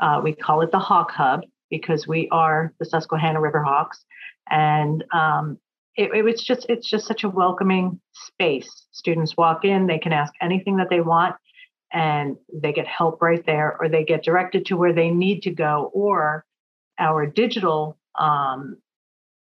Uh, 0.00 0.20
we 0.22 0.32
call 0.32 0.60
it 0.60 0.70
the 0.70 0.78
Hawk 0.78 1.10
Hub 1.10 1.40
because 1.70 2.06
we 2.06 2.28
are 2.30 2.72
the 2.78 2.86
Susquehanna 2.86 3.40
River 3.40 3.62
Hawks. 3.62 4.04
And 4.50 5.04
um, 5.12 5.58
it, 5.96 6.10
it 6.14 6.22
was 6.22 6.42
just 6.42 6.66
it's 6.68 6.88
just 6.88 7.06
such 7.06 7.24
a 7.24 7.28
welcoming 7.28 8.00
space. 8.12 8.86
Students 8.92 9.36
walk 9.36 9.64
in, 9.64 9.86
they 9.86 9.98
can 9.98 10.12
ask 10.12 10.32
anything 10.40 10.76
that 10.76 10.90
they 10.90 11.00
want, 11.00 11.36
and 11.92 12.36
they 12.52 12.72
get 12.72 12.86
help 12.86 13.22
right 13.22 13.44
there, 13.46 13.76
or 13.80 13.88
they 13.88 14.04
get 14.04 14.22
directed 14.22 14.66
to 14.66 14.76
where 14.76 14.92
they 14.92 15.10
need 15.10 15.42
to 15.42 15.50
go, 15.50 15.90
or 15.94 16.44
our 16.98 17.26
digital 17.26 17.96
um, 18.18 18.76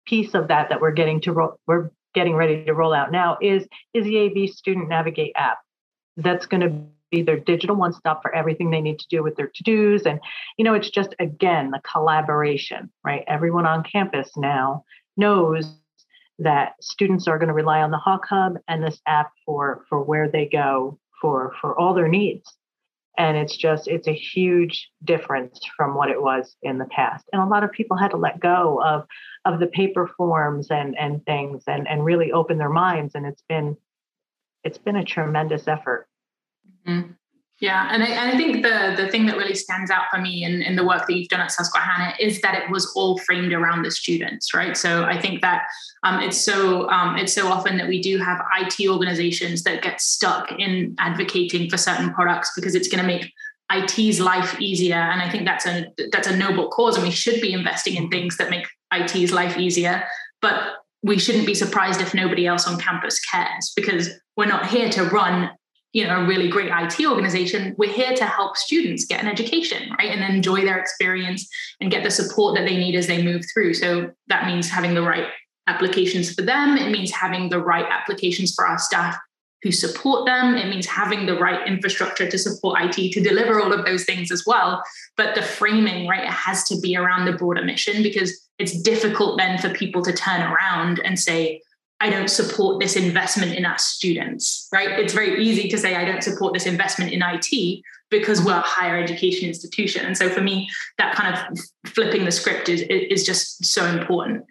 piece 0.05 0.33
of 0.33 0.47
that 0.49 0.69
that 0.69 0.81
we're 0.81 0.91
getting 0.91 1.21
to 1.21 1.31
ro- 1.31 1.59
we're 1.67 1.91
getting 2.13 2.35
ready 2.35 2.65
to 2.65 2.73
roll 2.73 2.93
out 2.93 3.11
now 3.11 3.37
is 3.41 3.67
is 3.93 4.03
the 4.05 4.13
EAB 4.13 4.49
Student 4.49 4.89
Navigate 4.89 5.33
app. 5.35 5.59
That's 6.17 6.45
going 6.45 6.61
to 6.61 6.73
be 7.11 7.21
their 7.23 7.39
digital 7.39 7.75
one 7.75 7.93
stop 7.93 8.21
for 8.21 8.33
everything 8.35 8.69
they 8.69 8.81
need 8.81 8.99
to 8.99 9.07
do 9.09 9.23
with 9.23 9.35
their 9.35 9.51
to 9.53 9.63
dos, 9.63 10.05
and 10.05 10.19
you 10.57 10.65
know 10.65 10.73
it's 10.73 10.89
just 10.89 11.15
again 11.19 11.71
the 11.71 11.81
collaboration, 11.91 12.91
right? 13.03 13.23
Everyone 13.27 13.65
on 13.65 13.83
campus 13.83 14.29
now 14.35 14.83
knows 15.17 15.73
that 16.39 16.73
students 16.81 17.27
are 17.27 17.37
going 17.37 17.49
to 17.49 17.53
rely 17.53 17.81
on 17.81 17.91
the 17.91 17.97
Hawk 17.97 18.25
Hub 18.29 18.57
and 18.67 18.83
this 18.83 18.99
app 19.05 19.31
for 19.45 19.83
for 19.89 20.01
where 20.01 20.29
they 20.29 20.47
go 20.47 20.99
for 21.21 21.53
for 21.61 21.79
all 21.79 21.93
their 21.93 22.07
needs. 22.07 22.55
And 23.17 23.35
it's 23.35 23.57
just 23.57 23.87
it's 23.87 24.07
a 24.07 24.13
huge 24.13 24.89
difference 25.03 25.59
from 25.75 25.93
what 25.95 26.09
it 26.09 26.21
was 26.21 26.55
in 26.61 26.77
the 26.77 26.85
past. 26.85 27.25
And 27.33 27.41
a 27.41 27.45
lot 27.45 27.63
of 27.63 27.71
people 27.71 27.97
had 27.97 28.11
to 28.11 28.17
let 28.17 28.39
go 28.39 28.81
of 28.83 29.05
of 29.45 29.59
the 29.59 29.67
paper 29.67 30.09
forms 30.17 30.67
and 30.69 30.97
and 30.97 31.25
things 31.25 31.63
and 31.67 31.87
and 31.87 32.05
really 32.05 32.31
open 32.31 32.57
their 32.57 32.69
minds. 32.69 33.15
And 33.15 33.25
it's 33.25 33.43
been 33.49 33.75
it's 34.63 34.77
been 34.77 34.95
a 34.95 35.03
tremendous 35.03 35.67
effort. 35.67 36.07
Mm-hmm. 36.87 37.11
Yeah, 37.59 37.89
and 37.91 38.01
I, 38.01 38.31
I, 38.31 38.37
think 38.37 38.63
the 38.63 38.93
the 38.95 39.09
thing 39.09 39.25
that 39.25 39.35
really 39.35 39.55
stands 39.55 39.91
out 39.91 40.03
for 40.09 40.21
me 40.21 40.45
in, 40.45 40.61
in 40.61 40.77
the 40.77 40.85
work 40.85 41.07
that 41.07 41.13
you've 41.13 41.27
done 41.27 41.41
at 41.41 41.51
Susquehanna 41.51 42.13
is 42.17 42.39
that 42.39 42.55
it 42.55 42.69
was 42.69 42.93
all 42.95 43.17
framed 43.17 43.51
around 43.51 43.83
the 43.83 43.91
students, 43.91 44.53
right? 44.53 44.77
So 44.77 45.03
I 45.03 45.19
think 45.19 45.41
that 45.41 45.63
um, 46.03 46.21
it's 46.21 46.39
so 46.39 46.89
um, 46.89 47.17
it's 47.17 47.33
so 47.33 47.47
often 47.47 47.77
that 47.77 47.89
we 47.89 48.01
do 48.01 48.17
have 48.17 48.41
IT 48.61 48.87
organizations 48.87 49.63
that 49.63 49.81
get 49.81 49.99
stuck 49.99 50.53
in 50.57 50.95
advocating 50.99 51.69
for 51.69 51.75
certain 51.75 52.13
products 52.13 52.49
because 52.55 52.75
it's 52.75 52.87
going 52.87 53.01
to 53.01 53.07
make 53.07 53.33
IT's 53.73 54.21
life 54.21 54.59
easier, 54.61 54.95
and 54.95 55.21
I 55.21 55.29
think 55.29 55.43
that's 55.43 55.65
a 55.65 55.87
that's 56.13 56.29
a 56.29 56.37
noble 56.37 56.69
cause, 56.69 56.95
and 56.95 57.03
we 57.03 57.11
should 57.11 57.41
be 57.41 57.51
investing 57.51 57.95
in 57.95 58.09
things 58.09 58.37
that 58.37 58.49
make 58.49 58.67
IT's 58.93 59.33
life 59.33 59.57
easier. 59.57 60.05
But 60.41 60.75
we 61.03 61.19
shouldn't 61.19 61.45
be 61.45 61.55
surprised 61.55 61.99
if 61.99 62.13
nobody 62.13 62.47
else 62.47 62.67
on 62.67 62.79
campus 62.79 63.19
cares 63.19 63.73
because 63.75 64.09
we're 64.37 64.45
not 64.45 64.67
here 64.67 64.89
to 64.91 65.03
run 65.03 65.49
you 65.93 66.05
know 66.05 66.21
a 66.21 66.27
really 66.27 66.49
great 66.49 66.71
IT 66.71 67.05
organization, 67.05 67.75
we're 67.77 67.91
here 67.91 68.15
to 68.15 68.25
help 68.25 68.57
students 68.57 69.05
get 69.05 69.21
an 69.21 69.27
education, 69.27 69.89
right, 69.97 70.11
and 70.11 70.23
enjoy 70.23 70.61
their 70.61 70.79
experience 70.79 71.49
and 71.81 71.91
get 71.91 72.03
the 72.03 72.11
support 72.11 72.55
that 72.55 72.65
they 72.65 72.77
need 72.77 72.95
as 72.95 73.07
they 73.07 73.23
move 73.23 73.43
through. 73.53 73.73
So 73.73 74.11
that 74.27 74.45
means 74.45 74.69
having 74.69 74.93
the 74.93 75.01
right 75.01 75.27
applications 75.67 76.33
for 76.33 76.41
them. 76.41 76.77
It 76.77 76.91
means 76.91 77.11
having 77.11 77.49
the 77.49 77.59
right 77.59 77.85
applications 77.89 78.53
for 78.53 78.67
our 78.67 78.77
staff 78.77 79.17
who 79.61 79.71
support 79.71 80.25
them. 80.25 80.55
It 80.55 80.69
means 80.69 80.85
having 80.85 81.25
the 81.25 81.37
right 81.37 81.67
infrastructure 81.67 82.29
to 82.29 82.37
support 82.37 82.79
IT 82.81 83.11
to 83.13 83.21
deliver 83.21 83.59
all 83.59 83.73
of 83.73 83.85
those 83.85 84.05
things 84.05 84.31
as 84.31 84.43
well. 84.45 84.81
But 85.17 85.35
the 85.35 85.41
framing, 85.41 86.07
right, 86.07 86.23
it 86.23 86.29
has 86.29 86.63
to 86.65 86.79
be 86.79 86.95
around 86.95 87.25
the 87.25 87.33
broader 87.33 87.63
mission 87.63 88.01
because 88.01 88.47
it's 88.57 88.81
difficult 88.81 89.37
then 89.37 89.57
for 89.57 89.69
people 89.69 90.01
to 90.03 90.13
turn 90.13 90.41
around 90.41 91.01
and 91.03 91.19
say, 91.19 91.61
I 92.01 92.09
don't 92.09 92.29
support 92.29 92.79
this 92.79 92.95
investment 92.95 93.53
in 93.53 93.65
our 93.65 93.77
students, 93.77 94.67
right? 94.71 94.99
It's 94.99 95.13
very 95.13 95.43
easy 95.43 95.67
to 95.69 95.77
say 95.77 95.95
I 95.95 96.05
don't 96.05 96.23
support 96.23 96.53
this 96.53 96.65
investment 96.65 97.11
in 97.11 97.21
IT 97.21 97.83
because 98.09 98.41
we're 98.43 98.57
a 98.57 98.61
higher 98.61 98.97
education 98.97 99.47
institution. 99.47 100.05
And 100.05 100.17
so 100.17 100.29
for 100.29 100.41
me, 100.41 100.69
that 100.97 101.13
kind 101.13 101.35
of 101.35 101.91
flipping 101.91 102.25
the 102.25 102.31
script 102.31 102.69
is, 102.69 102.81
is 102.89 103.25
just 103.25 103.65
so 103.65 103.85
important. 103.85 104.45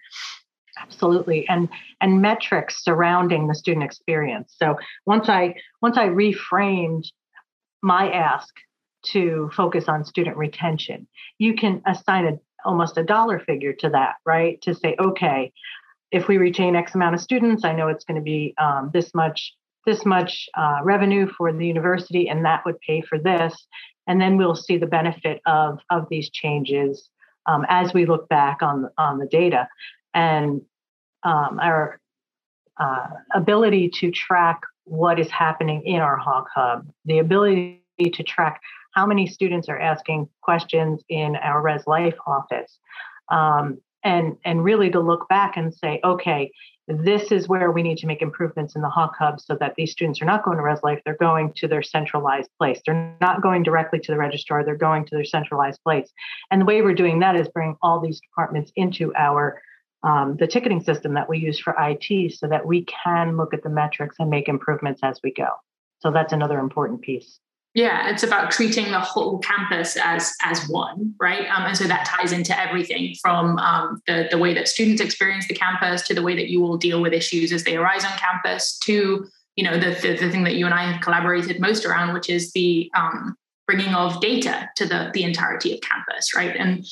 Absolutely. 0.81 1.49
And 1.49 1.69
and 2.01 2.23
metrics 2.23 2.85
surrounding 2.85 3.49
the 3.49 3.55
student 3.55 3.85
experience. 3.85 4.55
So 4.57 4.77
once 5.07 5.29
I 5.29 5.55
once 5.83 5.97
I 5.97 6.09
reframed 6.09 7.05
my 7.83 8.11
ask 8.13 8.55
to 9.07 9.51
focus 9.55 9.87
on 9.89 10.05
student 10.05 10.37
retention, 10.37 11.09
you 11.39 11.55
can 11.55 11.83
assign 11.87 12.27
a 12.27 12.39
almost 12.65 12.97
a 12.99 13.05
dollar 13.05 13.39
figure 13.39 13.73
to 13.73 13.89
that, 13.91 14.17
right? 14.25 14.61
To 14.63 14.75
say, 14.75 14.97
okay, 14.99 15.53
if 16.11 16.29
we 16.29 16.39
retain 16.39 16.77
X 16.77 16.95
amount 16.95 17.15
of 17.15 17.21
students, 17.21 17.65
I 17.65 17.73
know 17.73 17.89
it's 17.89 18.05
going 18.05 18.17
to 18.17 18.23
be 18.23 18.55
um, 18.59 18.91
this 18.93 19.15
much 19.15 19.55
this 19.87 20.05
much 20.05 20.49
uh, 20.55 20.81
revenue 20.83 21.27
for 21.37 21.53
the 21.53 21.67
university, 21.67 22.29
and 22.29 22.45
that 22.45 22.65
would 22.67 22.79
pay 22.81 23.01
for 23.01 23.19
this. 23.19 23.67
And 24.07 24.21
then 24.21 24.37
we'll 24.37 24.55
see 24.55 24.77
the 24.77 24.87
benefit 24.87 25.41
of 25.47 25.79
of 25.91 26.07
these 26.11 26.31
changes 26.31 27.11
um, 27.47 27.65
as 27.69 27.93
we 27.95 28.07
look 28.07 28.29
back 28.29 28.63
on 28.63 28.89
on 28.99 29.19
the 29.19 29.27
data 29.27 29.69
and 30.15 30.63
um, 31.25 31.59
our 31.61 32.01
uh, 32.79 33.09
ability 33.35 33.91
to 33.91 34.11
track 34.11 34.61
what 34.85 35.19
is 35.19 35.31
happening 35.31 35.83
in 35.85 35.97
our 35.97 36.17
Hawk 36.17 36.49
Hub, 36.55 36.87
the 37.05 37.19
ability 37.19 37.83
to 38.01 38.23
track 38.23 38.61
how 38.95 39.07
many 39.07 39.27
students 39.27 39.69
are 39.69 39.79
asking 39.79 40.29
questions 40.43 41.03
in 41.09 41.37
our 41.37 41.61
Res 41.61 41.87
Life 41.87 42.15
office, 42.27 42.79
um, 43.31 43.79
and 44.05 44.37
and 44.45 44.65
really 44.65 44.91
to 44.91 45.01
look 45.01 45.29
back 45.29 45.57
and 45.57 45.75
say, 45.75 46.01
okay, 46.05 46.51
this 46.89 47.31
is 47.33 47.49
where 47.49 47.71
we 47.71 47.83
need 47.83 47.99
to 47.99 48.07
make 48.07 48.23
improvements 48.23 48.75
in 48.75 48.81
the 48.81 48.89
Hawk 48.89 49.15
Hub 49.19 49.41
so 49.41 49.57
that 49.61 49.75
these 49.77 49.93
students 49.93 50.23
are 50.23 50.25
not 50.25 50.43
going 50.43 50.57
to 50.57 50.63
Res 50.63 50.83
Life, 50.83 51.01
they're 51.05 51.17
going 51.17 51.53
to 51.57 51.69
their 51.69 51.83
centralized 51.83 52.49
place. 52.59 52.81
They're 52.85 53.15
not 53.21 53.43
going 53.43 53.63
directly 53.63 53.99
to 54.01 54.13
the 54.13 54.19
registrar, 54.19 54.65
they're 54.65 54.77
going 54.77 55.05
to 55.07 55.15
their 55.15 55.25
centralized 55.25 55.83
place. 55.83 56.11
And 56.51 56.61
the 56.61 56.65
way 56.65 56.81
we're 56.81 56.95
doing 56.95 57.19
that 57.21 57.37
is 57.37 57.49
bring 57.49 57.77
all 57.83 58.01
these 58.01 58.21
departments 58.21 58.73
into 58.77 59.15
our 59.15 59.61
um, 60.05 60.37
the 60.39 60.47
ticketing 60.47 60.81
system 60.81 61.15
that 61.15 61.29
we 61.29 61.39
use 61.39 61.59
for 61.59 61.75
IT 61.79 62.33
so 62.35 62.47
that 62.47 62.65
we 62.65 62.85
can 62.85 63.37
look 63.37 63.53
at 63.53 63.65
the 63.65 63.69
metrics 63.69 64.17
and 64.21 64.31
make 64.31 64.49
improvements 64.49 65.01
as 65.03 65.19
we 65.25 65.33
go. 65.33 65.49
So 66.01 66.13
that's 66.13 66.33
another 66.33 66.61
important 66.61 67.03
piece. 67.03 67.41
Yeah, 67.79 68.11
it's 68.11 68.25
about 68.25 68.51
treating 68.51 68.91
the 68.91 68.99
whole 68.99 69.39
campus 69.39 69.97
as 70.03 70.35
as 70.43 70.69
one, 70.69 71.15
right? 71.21 71.47
Um, 71.49 71.63
and 71.65 71.77
so 71.77 71.85
that 71.85 72.07
ties 72.07 72.33
into 72.33 72.59
everything 72.61 73.15
from 73.23 73.57
um, 73.61 74.03
the 74.09 74.27
the 74.33 74.37
way 74.37 74.53
that 74.53 74.67
students 74.67 75.01
experience 75.01 75.47
the 75.47 75.55
campus 75.55 76.03
to 76.09 76.15
the 76.15 76.23
way 76.23 76.35
that 76.35 76.49
you 76.49 76.61
will 76.61 76.77
deal 76.77 77.01
with 77.01 77.13
issues 77.13 77.53
as 77.53 77.63
they 77.63 77.77
arise 77.77 78.05
on 78.05 78.11
campus 78.19 78.77
to 78.79 79.29
you 79.55 79.63
know 79.63 79.79
the 79.79 79.91
the, 80.03 80.17
the 80.17 80.29
thing 80.29 80.43
that 80.43 80.57
you 80.57 80.67
and 80.67 80.75
I 80.75 80.91
have 80.91 81.01
collaborated 81.01 81.61
most 81.61 81.87
around, 81.87 82.15
which 82.15 82.29
is 82.29 82.51
the 82.51 82.91
um, 82.97 83.37
bringing 83.69 83.95
of 83.95 84.21
data 84.21 84.69
to 84.75 84.85
the 84.85 85.13
the 85.15 85.23
entirety 85.23 85.73
of 85.73 85.81
campus, 85.81 86.35
right? 86.35 86.57
And 86.57 86.85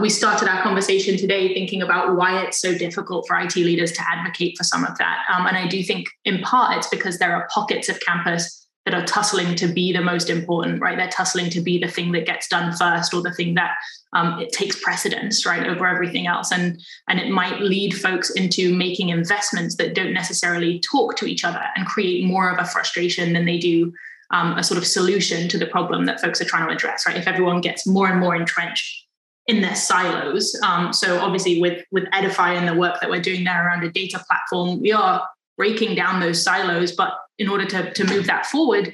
we 0.00 0.08
started 0.08 0.48
our 0.48 0.62
conversation 0.62 1.18
today 1.18 1.52
thinking 1.52 1.82
about 1.82 2.16
why 2.16 2.42
it's 2.42 2.58
so 2.58 2.72
difficult 2.72 3.26
for 3.28 3.38
IT 3.38 3.56
leaders 3.56 3.92
to 3.92 4.02
advocate 4.10 4.56
for 4.56 4.64
some 4.64 4.82
of 4.82 4.96
that, 4.96 5.26
um, 5.30 5.46
and 5.46 5.58
I 5.58 5.68
do 5.68 5.82
think 5.82 6.08
in 6.24 6.40
part 6.40 6.78
it's 6.78 6.88
because 6.88 7.18
there 7.18 7.36
are 7.36 7.46
pockets 7.52 7.90
of 7.90 8.00
campus 8.00 8.61
that 8.84 8.94
are 8.94 9.04
tussling 9.04 9.54
to 9.54 9.68
be 9.68 9.92
the 9.92 10.00
most 10.00 10.28
important, 10.28 10.80
right? 10.80 10.96
They're 10.96 11.08
tussling 11.08 11.50
to 11.50 11.60
be 11.60 11.78
the 11.78 11.88
thing 11.88 12.12
that 12.12 12.26
gets 12.26 12.48
done 12.48 12.74
first 12.74 13.14
or 13.14 13.22
the 13.22 13.32
thing 13.32 13.54
that 13.54 13.74
um, 14.12 14.40
it 14.40 14.52
takes 14.52 14.82
precedence, 14.82 15.46
right, 15.46 15.66
over 15.66 15.86
everything 15.86 16.26
else. 16.26 16.50
And, 16.50 16.82
and 17.08 17.20
it 17.20 17.30
might 17.30 17.60
lead 17.60 17.94
folks 17.94 18.30
into 18.30 18.74
making 18.74 19.10
investments 19.10 19.76
that 19.76 19.94
don't 19.94 20.12
necessarily 20.12 20.80
talk 20.80 21.16
to 21.16 21.26
each 21.26 21.44
other 21.44 21.62
and 21.76 21.86
create 21.86 22.24
more 22.24 22.50
of 22.50 22.58
a 22.58 22.68
frustration 22.68 23.32
than 23.32 23.44
they 23.44 23.58
do 23.58 23.92
um, 24.32 24.58
a 24.58 24.64
sort 24.64 24.78
of 24.78 24.86
solution 24.86 25.48
to 25.48 25.58
the 25.58 25.66
problem 25.66 26.06
that 26.06 26.20
folks 26.20 26.40
are 26.40 26.46
trying 26.46 26.66
to 26.66 26.74
address, 26.74 27.06
right? 27.06 27.16
If 27.16 27.28
everyone 27.28 27.60
gets 27.60 27.86
more 27.86 28.08
and 28.08 28.18
more 28.18 28.34
entrenched 28.34 29.06
in 29.46 29.60
their 29.60 29.74
silos. 29.74 30.58
Um, 30.62 30.92
so 30.92 31.20
obviously 31.20 31.60
with, 31.60 31.84
with 31.90 32.04
Edify 32.12 32.54
and 32.54 32.66
the 32.66 32.74
work 32.74 33.00
that 33.00 33.10
we're 33.10 33.20
doing 33.20 33.44
there 33.44 33.66
around 33.66 33.84
a 33.84 33.90
data 33.90 34.22
platform, 34.28 34.80
we 34.80 34.92
are 34.92 35.26
breaking 35.62 35.94
down 35.94 36.18
those 36.18 36.42
silos, 36.42 36.90
but 36.90 37.12
in 37.38 37.48
order 37.48 37.64
to, 37.64 37.92
to 37.92 38.04
move 38.04 38.26
that 38.26 38.46
forward, 38.46 38.92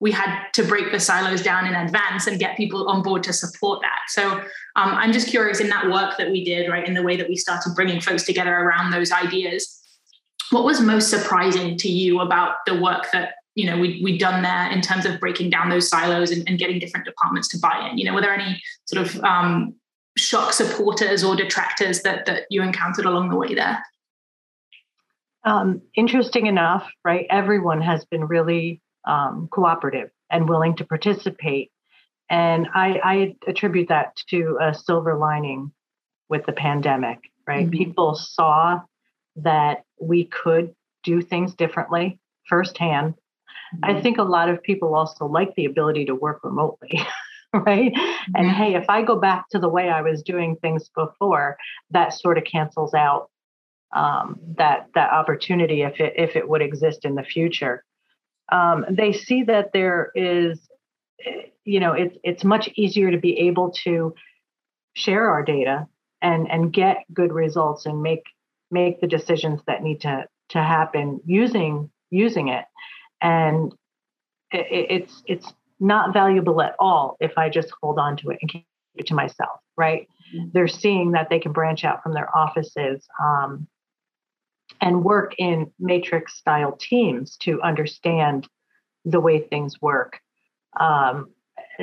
we 0.00 0.12
had 0.12 0.50
to 0.52 0.62
break 0.62 0.92
the 0.92 1.00
silos 1.00 1.42
down 1.42 1.66
in 1.66 1.74
advance 1.74 2.26
and 2.26 2.38
get 2.38 2.58
people 2.58 2.90
on 2.90 3.02
board 3.02 3.22
to 3.22 3.32
support 3.32 3.80
that. 3.80 4.00
So 4.08 4.32
um, 4.76 4.90
I'm 5.00 5.14
just 5.14 5.28
curious 5.28 5.60
in 5.60 5.70
that 5.70 5.90
work 5.90 6.18
that 6.18 6.30
we 6.30 6.44
did, 6.44 6.68
right, 6.68 6.86
in 6.86 6.92
the 6.92 7.02
way 7.02 7.16
that 7.16 7.26
we 7.26 7.36
started 7.36 7.74
bringing 7.74 8.02
folks 8.02 8.24
together 8.24 8.54
around 8.54 8.90
those 8.90 9.10
ideas, 9.12 9.80
what 10.50 10.64
was 10.64 10.78
most 10.82 11.08
surprising 11.08 11.78
to 11.78 11.88
you 11.88 12.20
about 12.20 12.56
the 12.66 12.78
work 12.78 13.06
that 13.14 13.36
you 13.54 13.64
know 13.66 13.78
we 13.78 14.00
we'd 14.04 14.18
done 14.18 14.42
there 14.42 14.70
in 14.70 14.82
terms 14.82 15.06
of 15.06 15.18
breaking 15.20 15.48
down 15.48 15.70
those 15.70 15.88
silos 15.88 16.30
and, 16.32 16.46
and 16.48 16.58
getting 16.58 16.78
different 16.78 17.06
departments 17.06 17.48
to 17.48 17.58
buy 17.58 17.88
in? 17.88 17.96
You 17.96 18.04
know, 18.04 18.14
were 18.14 18.20
there 18.20 18.34
any 18.34 18.62
sort 18.84 19.06
of 19.06 19.24
um, 19.24 19.74
shock 20.18 20.52
supporters 20.52 21.24
or 21.24 21.34
detractors 21.34 22.02
that 22.02 22.26
that 22.26 22.42
you 22.50 22.62
encountered 22.62 23.06
along 23.06 23.30
the 23.30 23.36
way 23.36 23.54
there? 23.54 23.82
Um, 25.44 25.82
interesting 25.94 26.46
enough, 26.46 26.90
right? 27.04 27.26
Everyone 27.30 27.80
has 27.80 28.04
been 28.04 28.26
really 28.26 28.82
um, 29.06 29.48
cooperative 29.50 30.10
and 30.30 30.48
willing 30.48 30.76
to 30.76 30.84
participate. 30.84 31.70
And 32.28 32.68
I, 32.74 33.00
I, 33.02 33.36
attribute 33.46 33.88
that 33.88 34.14
to 34.28 34.58
a 34.60 34.74
silver 34.74 35.16
lining 35.16 35.72
with 36.28 36.46
the 36.46 36.52
pandemic, 36.52 37.18
right? 37.46 37.64
Mm-hmm. 37.64 37.78
People 37.78 38.14
saw 38.14 38.82
that 39.36 39.84
we 40.00 40.24
could 40.24 40.74
do 41.02 41.22
things 41.22 41.54
differently 41.54 42.20
firsthand. 42.46 43.14
Mm-hmm. 43.74 43.96
I 43.96 44.00
think 44.00 44.18
a 44.18 44.22
lot 44.22 44.48
of 44.48 44.62
people 44.62 44.94
also 44.94 45.26
like 45.26 45.54
the 45.54 45.64
ability 45.64 46.04
to 46.04 46.14
work 46.14 46.40
remotely. 46.44 47.00
right? 47.54 47.92
Mm-hmm. 47.92 48.32
And 48.36 48.50
hey, 48.50 48.74
if 48.74 48.88
I 48.88 49.02
go 49.02 49.16
back 49.16 49.48
to 49.50 49.58
the 49.58 49.68
way 49.68 49.88
I 49.88 50.02
was 50.02 50.22
doing 50.22 50.56
things 50.56 50.88
before, 50.94 51.56
that 51.90 52.12
sort 52.12 52.38
of 52.38 52.44
cancels 52.44 52.94
out 52.94 53.28
um, 53.92 54.38
that 54.56 54.88
that 54.94 55.12
opportunity 55.12 55.82
if 55.82 56.00
it 56.00 56.14
if 56.16 56.36
it 56.36 56.48
would 56.48 56.62
exist 56.62 57.04
in 57.04 57.14
the 57.14 57.22
future. 57.22 57.84
Um, 58.52 58.84
they 58.90 59.12
see 59.12 59.44
that 59.44 59.70
there 59.72 60.10
is, 60.14 60.58
you 61.64 61.80
know, 61.80 61.92
it's 61.92 62.16
it's 62.24 62.44
much 62.44 62.68
easier 62.74 63.10
to 63.10 63.18
be 63.18 63.38
able 63.40 63.70
to 63.84 64.14
share 64.94 65.28
our 65.30 65.44
data 65.44 65.86
and 66.22 66.50
and 66.50 66.72
get 66.72 67.04
good 67.12 67.32
results 67.32 67.86
and 67.86 68.02
make 68.02 68.24
make 68.70 69.00
the 69.00 69.06
decisions 69.06 69.60
that 69.66 69.82
need 69.82 70.00
to 70.00 70.26
to 70.50 70.58
happen 70.58 71.20
using 71.24 71.90
using 72.10 72.48
it 72.48 72.64
and 73.22 73.72
it, 74.52 74.66
it's 74.90 75.22
it's 75.26 75.52
not 75.78 76.12
valuable 76.12 76.60
at 76.60 76.74
all 76.78 77.16
if 77.20 77.32
i 77.36 77.48
just 77.48 77.70
hold 77.82 77.98
on 77.98 78.16
to 78.16 78.30
it 78.30 78.38
and 78.40 78.50
keep 78.50 78.66
it 78.96 79.06
to 79.06 79.14
myself 79.14 79.60
right 79.76 80.08
mm-hmm. 80.34 80.48
they're 80.52 80.68
seeing 80.68 81.12
that 81.12 81.28
they 81.30 81.38
can 81.38 81.52
branch 81.52 81.84
out 81.84 82.02
from 82.02 82.12
their 82.12 82.34
offices 82.36 83.06
um, 83.22 83.66
and 84.80 85.04
work 85.04 85.34
in 85.38 85.70
matrix 85.78 86.36
style 86.36 86.72
teams 86.72 87.36
to 87.38 87.60
understand 87.62 88.48
the 89.04 89.20
way 89.20 89.40
things 89.40 89.80
work. 89.80 90.20
Um, 90.78 91.30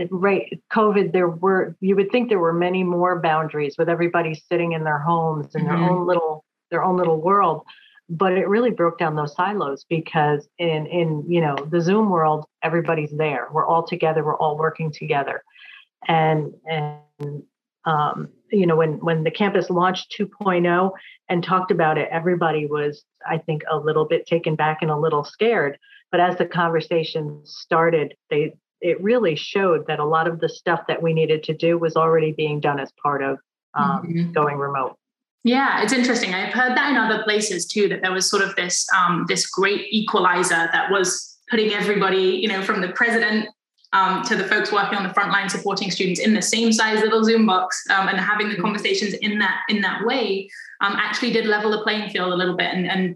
right, 0.10 0.62
COVID, 0.72 1.12
there 1.12 1.30
were, 1.30 1.76
you 1.80 1.96
would 1.96 2.12
think 2.12 2.30
there 2.30 2.40
were 2.40 2.54
many 2.54 2.84
more 2.84 3.20
boundaries 3.20 3.76
with 3.78 3.90
everybody 3.90 4.34
sitting 4.34 4.74
in 4.74 4.84
their 4.84 5.00
homes 5.00 5.54
in 5.56 5.62
mm-hmm. 5.62 5.70
their 5.70 5.90
own 5.90 6.08
little, 6.08 6.46
their 6.72 6.84
own 6.84 6.98
little 6.98 7.22
world. 7.22 7.64
But 8.10 8.34
it 8.34 8.48
really 8.48 8.72
broke 8.72 8.98
down 8.98 9.16
those 9.16 9.36
silos 9.36 9.86
because 9.90 10.48
in, 10.58 10.86
in, 10.88 11.26
you 11.28 11.42
know, 11.42 11.58
the 11.70 11.82
Zoom 11.82 12.10
world, 12.10 12.46
everybody's 12.64 13.12
there. 13.12 13.50
We're 13.52 13.68
all 13.68 13.86
together. 13.86 14.24
We're 14.24 14.38
all 14.38 14.58
working 14.58 14.92
together. 14.92 15.44
And, 16.08 16.54
and, 16.66 17.44
um, 17.84 18.30
you 18.52 18.66
know 18.66 18.76
when 18.76 18.94
when 19.00 19.24
the 19.24 19.32
campus 19.32 19.70
launched 19.70 20.14
2.0 20.18 20.92
and 21.30 21.44
talked 21.44 21.72
about 21.72 21.98
it 21.98 22.08
everybody 22.12 22.66
was 22.66 23.04
i 23.26 23.38
think 23.38 23.64
a 23.70 23.78
little 23.78 24.06
bit 24.06 24.26
taken 24.26 24.56
back 24.56 24.80
and 24.82 24.92
a 24.92 24.98
little 24.98 25.24
scared 25.24 25.78
but 26.12 26.20
as 26.20 26.38
the 26.38 26.46
conversation 26.46 27.42
started 27.44 28.14
they 28.30 28.54
it 28.80 29.02
really 29.02 29.36
showed 29.36 29.88
that 29.88 30.00
a 30.00 30.06
lot 30.06 30.28
of 30.28 30.40
the 30.40 30.50
stuff 30.50 30.82
that 30.88 31.02
we 31.02 31.14
needed 31.14 31.44
to 31.44 31.54
do 31.54 31.78
was 31.78 31.96
already 31.96 32.32
being 32.32 32.60
done 32.60 32.80
as 32.80 32.92
part 33.02 33.24
of 33.24 33.38
um, 33.74 34.04
mm-hmm. 34.04 34.32
going 34.32 34.58
remote 34.58 34.98
yeah, 35.44 35.82
it's 35.82 35.94
interesting. 35.94 36.34
I've 36.34 36.54
heard 36.54 36.76
that 36.76 36.90
in 36.90 36.98
other 36.98 37.24
places 37.24 37.66
too. 37.66 37.88
That 37.88 38.02
there 38.02 38.12
was 38.12 38.30
sort 38.30 38.44
of 38.44 38.54
this 38.58 38.86
um, 38.94 39.26
this 39.30 39.46
great 39.46 39.86
equalizer 39.92 40.68
that 40.74 40.92
was 40.92 41.38
putting 41.50 41.74
everybody, 41.74 42.40
you 42.42 42.50
know, 42.50 42.62
from 42.62 42.82
the 42.82 42.90
president 42.90 43.48
um, 43.94 44.24
to 44.24 44.36
the 44.36 44.44
folks 44.44 44.72
working 44.72 44.98
on 44.98 45.04
the 45.08 45.14
front 45.14 45.32
line 45.32 45.50
supporting 45.50 45.90
students 45.92 46.20
in 46.20 46.34
the 46.34 46.42
same 46.42 46.72
size 46.72 47.02
little 47.02 47.24
Zoom 47.24 47.46
box 47.46 47.84
um, 47.90 48.08
and 48.08 48.20
having 48.20 48.50
the 48.50 48.54
mm-hmm. 48.54 48.64
conversations 48.64 49.14
in 49.16 49.40
that 49.40 49.60
in 49.70 49.82
that 49.82 50.06
way 50.06 50.50
um, 50.82 50.94
actually 50.98 51.32
did 51.32 51.46
level 51.46 51.72
the 51.72 51.82
playing 51.82 52.10
field 52.10 52.32
a 52.32 52.36
little 52.36 52.56
bit 52.56 52.74
and, 52.74 52.86
and 52.86 53.16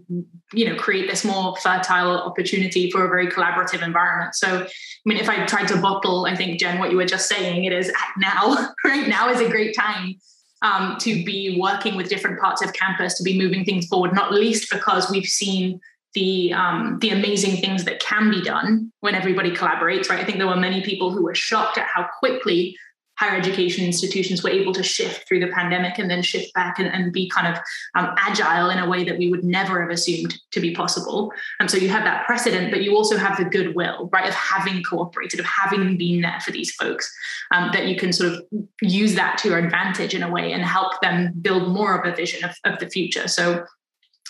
you 0.52 0.68
know 0.68 0.74
create 0.76 1.08
this 1.08 1.24
more 1.24 1.56
fertile 1.56 2.18
opportunity 2.18 2.90
for 2.90 3.04
a 3.04 3.08
very 3.08 3.28
collaborative 3.28 3.82
environment. 3.82 4.34
So 4.34 4.62
I 4.62 4.68
mean, 5.04 5.18
if 5.18 5.28
I 5.28 5.44
tried 5.46 5.68
to 5.68 5.80
bottle, 5.80 6.26
I 6.26 6.36
think 6.36 6.58
Jen, 6.58 6.78
what 6.78 6.90
you 6.90 6.96
were 6.96 7.06
just 7.06 7.28
saying, 7.28 7.64
it 7.64 7.72
is 7.72 7.92
now 8.18 8.72
right 8.84 9.08
now 9.08 9.28
is 9.28 9.40
a 9.40 9.48
great 9.48 9.76
time 9.76 10.14
um, 10.62 10.96
to 11.00 11.24
be 11.24 11.58
working 11.60 11.96
with 11.96 12.08
different 12.08 12.40
parts 12.40 12.62
of 12.62 12.72
campus 12.72 13.14
to 13.18 13.22
be 13.22 13.36
moving 13.36 13.64
things 13.64 13.86
forward, 13.86 14.14
not 14.14 14.32
least 14.32 14.70
because 14.70 15.10
we've 15.10 15.26
seen 15.26 15.80
the 16.14 16.52
um, 16.52 16.98
the 17.00 17.10
amazing 17.10 17.56
things 17.56 17.84
that 17.84 18.00
can 18.00 18.30
be 18.30 18.42
done 18.42 18.92
when 19.00 19.14
everybody 19.14 19.50
collaborates. 19.50 20.08
Right, 20.08 20.20
I 20.20 20.24
think 20.24 20.38
there 20.38 20.46
were 20.46 20.56
many 20.56 20.82
people 20.82 21.10
who 21.10 21.22
were 21.22 21.34
shocked 21.34 21.78
at 21.78 21.86
how 21.86 22.08
quickly 22.18 22.76
higher 23.18 23.38
education 23.38 23.84
institutions 23.84 24.42
were 24.42 24.50
able 24.50 24.72
to 24.72 24.82
shift 24.82 25.28
through 25.28 25.38
the 25.38 25.46
pandemic 25.48 25.98
and 25.98 26.10
then 26.10 26.22
shift 26.22 26.52
back 26.54 26.78
and, 26.78 26.88
and 26.88 27.12
be 27.12 27.28
kind 27.28 27.46
of 27.46 27.62
um, 27.94 28.12
agile 28.18 28.70
in 28.70 28.78
a 28.78 28.88
way 28.88 29.04
that 29.04 29.18
we 29.18 29.30
would 29.30 29.44
never 29.44 29.80
have 29.80 29.90
assumed 29.90 30.34
to 30.50 30.60
be 30.60 30.74
possible. 30.74 31.30
And 31.60 31.70
so 31.70 31.76
you 31.76 31.88
have 31.90 32.04
that 32.04 32.26
precedent, 32.26 32.72
but 32.72 32.82
you 32.82 32.96
also 32.96 33.16
have 33.18 33.36
the 33.36 33.44
goodwill, 33.44 34.08
right, 34.12 34.26
of 34.26 34.34
having 34.34 34.82
cooperated, 34.82 35.38
of 35.38 35.46
having 35.46 35.96
been 35.96 36.22
there 36.22 36.40
for 36.40 36.50
these 36.50 36.72
folks, 36.74 37.12
um, 37.54 37.70
that 37.72 37.86
you 37.86 37.96
can 37.96 38.12
sort 38.12 38.32
of 38.32 38.44
use 38.80 39.14
that 39.14 39.38
to 39.38 39.48
your 39.50 39.58
advantage 39.58 40.14
in 40.14 40.22
a 40.22 40.30
way 40.30 40.52
and 40.52 40.64
help 40.64 41.00
them 41.00 41.32
build 41.42 41.68
more 41.68 41.96
of 41.96 42.10
a 42.10 42.16
vision 42.16 42.42
of, 42.44 42.56
of 42.64 42.78
the 42.80 42.88
future. 42.88 43.28
So 43.28 43.64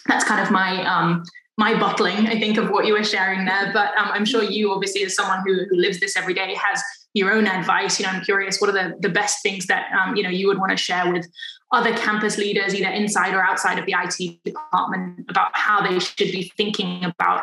that's 0.06 0.24
kind 0.24 0.42
of 0.42 0.50
my 0.50 0.84
um, 0.84 1.22
my 1.58 1.78
bottling, 1.78 2.26
I 2.26 2.38
think, 2.38 2.56
of 2.56 2.70
what 2.70 2.86
you 2.86 2.94
were 2.94 3.04
sharing 3.04 3.44
there. 3.44 3.70
But 3.72 3.96
um, 3.98 4.08
I'm 4.12 4.24
sure 4.24 4.42
you, 4.42 4.72
obviously, 4.72 5.04
as 5.04 5.14
someone 5.14 5.42
who, 5.46 5.66
who 5.70 5.76
lives 5.76 6.00
this 6.00 6.16
every 6.16 6.34
day, 6.34 6.54
has 6.54 6.82
your 7.14 7.32
own 7.32 7.46
advice. 7.46 7.98
You 7.98 8.06
know, 8.06 8.12
I'm 8.12 8.24
curious, 8.24 8.58
what 8.58 8.70
are 8.70 8.72
the, 8.72 8.96
the 9.00 9.08
best 9.08 9.42
things 9.42 9.66
that 9.66 9.86
um, 9.92 10.16
you 10.16 10.22
know 10.22 10.30
you 10.30 10.46
would 10.48 10.58
want 10.58 10.70
to 10.70 10.76
share 10.76 11.12
with 11.12 11.26
other 11.72 11.94
campus 11.96 12.38
leaders, 12.38 12.74
either 12.74 12.88
inside 12.90 13.34
or 13.34 13.42
outside 13.42 13.78
of 13.78 13.86
the 13.86 13.94
IT 13.96 14.42
department, 14.44 15.26
about 15.28 15.50
how 15.54 15.86
they 15.86 15.98
should 15.98 16.32
be 16.32 16.52
thinking 16.56 17.04
about 17.04 17.42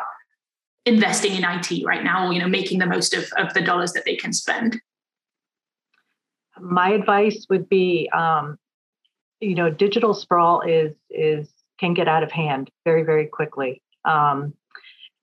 investing 0.86 1.34
in 1.34 1.44
IT 1.44 1.84
right 1.84 2.02
now, 2.02 2.26
or 2.26 2.32
you 2.32 2.40
know, 2.40 2.48
making 2.48 2.78
the 2.78 2.86
most 2.86 3.14
of, 3.14 3.24
of 3.38 3.54
the 3.54 3.60
dollars 3.60 3.92
that 3.92 4.04
they 4.04 4.16
can 4.16 4.32
spend? 4.32 4.80
My 6.58 6.90
advice 6.90 7.46
would 7.48 7.68
be, 7.68 8.10
um, 8.12 8.58
you 9.40 9.54
know, 9.54 9.70
digital 9.70 10.14
sprawl 10.14 10.62
is 10.62 10.94
is 11.08 11.48
can 11.78 11.94
get 11.94 12.08
out 12.08 12.24
of 12.24 12.32
hand 12.32 12.70
very 12.84 13.04
very 13.04 13.26
quickly. 13.26 13.82
Um, 14.04 14.54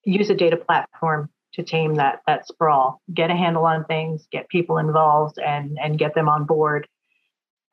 use 0.04 0.30
a 0.30 0.36
data 0.36 0.58
platform 0.58 1.30
to 1.54 1.64
tame 1.64 1.96
that 1.96 2.22
that 2.28 2.48
sprawl. 2.48 3.02
Get 3.14 3.32
a 3.32 3.36
handle 3.36 3.66
on 3.66 3.84
things, 3.86 4.28
get 4.32 4.48
people 4.50 4.78
involved, 4.78 5.40
and 5.40 5.78
and 5.82 6.00
get 6.00 6.16
them 6.16 6.30
on 6.30 6.46
board. 6.46 6.88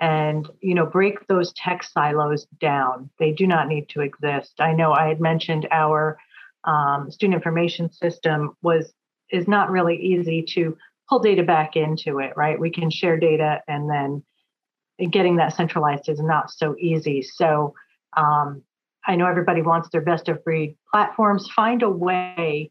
And 0.00 0.48
you 0.60 0.74
know, 0.74 0.86
break 0.86 1.26
those 1.26 1.52
tech 1.52 1.84
silos 1.84 2.46
down. 2.60 3.10
They 3.18 3.32
do 3.32 3.46
not 3.46 3.68
need 3.68 3.88
to 3.90 4.00
exist. 4.00 4.54
I 4.58 4.72
know 4.72 4.92
I 4.92 5.08
had 5.08 5.20
mentioned 5.20 5.68
our 5.70 6.18
um, 6.64 7.10
student 7.10 7.34
information 7.34 7.92
system 7.92 8.56
was 8.62 8.92
is 9.30 9.46
not 9.46 9.70
really 9.70 9.96
easy 9.96 10.42
to 10.54 10.76
pull 11.08 11.20
data 11.20 11.42
back 11.42 11.76
into 11.76 12.18
it. 12.18 12.32
Right? 12.36 12.58
We 12.58 12.70
can 12.70 12.90
share 12.90 13.18
data, 13.18 13.60
and 13.68 13.88
then 13.88 15.10
getting 15.10 15.36
that 15.36 15.54
centralized 15.54 16.08
is 16.08 16.20
not 16.20 16.50
so 16.50 16.74
easy. 16.78 17.22
So 17.22 17.74
um, 18.16 18.62
I 19.06 19.16
know 19.16 19.26
everybody 19.26 19.62
wants 19.62 19.88
their 19.90 20.00
best 20.00 20.28
of 20.28 20.42
breed 20.44 20.76
platforms. 20.90 21.48
Find 21.54 21.82
a 21.82 21.90
way 21.90 22.70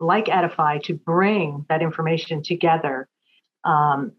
like 0.00 0.28
Edify 0.28 0.78
to 0.84 0.94
bring 0.94 1.66
that 1.68 1.82
information 1.82 2.42
together 2.42 3.08
um, 3.64 4.12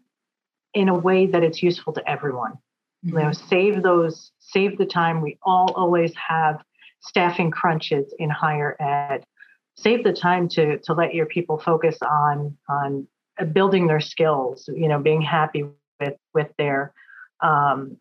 in 0.74 0.88
a 0.88 0.94
way 0.94 1.26
that 1.26 1.42
it's 1.42 1.62
useful 1.62 1.92
to 1.94 2.08
everyone. 2.08 2.52
Mm-hmm. 2.52 3.08
You 3.08 3.14
know, 3.14 3.30
mm-hmm. 3.30 3.48
save 3.48 3.82
those, 3.82 4.32
save 4.38 4.78
the 4.78 4.86
time. 4.86 5.20
We 5.20 5.38
all 5.42 5.72
always 5.74 6.12
have 6.28 6.62
staffing 7.00 7.50
crunches 7.50 8.12
in 8.18 8.30
higher 8.30 8.76
ed. 8.80 9.24
Save 9.76 10.04
the 10.04 10.12
time 10.12 10.48
to 10.50 10.78
to 10.78 10.94
let 10.94 11.14
your 11.14 11.26
people 11.26 11.58
focus 11.58 11.98
on 12.02 12.56
on 12.68 13.06
building 13.52 13.86
their 13.86 14.00
skills. 14.00 14.68
You 14.72 14.88
know, 14.88 14.98
being 14.98 15.20
happy 15.20 15.64
with 16.00 16.16
with 16.32 16.48
their 16.56 16.94
um, 17.42 17.98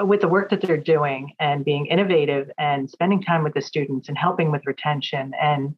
with 0.00 0.20
the 0.20 0.28
work 0.28 0.50
that 0.50 0.60
they're 0.60 0.76
doing 0.76 1.32
and 1.40 1.64
being 1.64 1.86
innovative 1.86 2.50
and 2.58 2.90
spending 2.90 3.22
time 3.22 3.42
with 3.42 3.54
the 3.54 3.62
students 3.62 4.08
and 4.08 4.18
helping 4.18 4.50
with 4.50 4.66
retention 4.66 5.32
and 5.40 5.74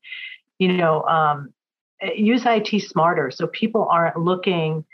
you 0.58 0.72
know 0.72 1.02
um, 1.02 1.52
use 2.14 2.44
it 2.46 2.66
smarter 2.82 3.30
so 3.30 3.46
people 3.46 3.86
aren't 3.90 4.16
looking 4.16 4.84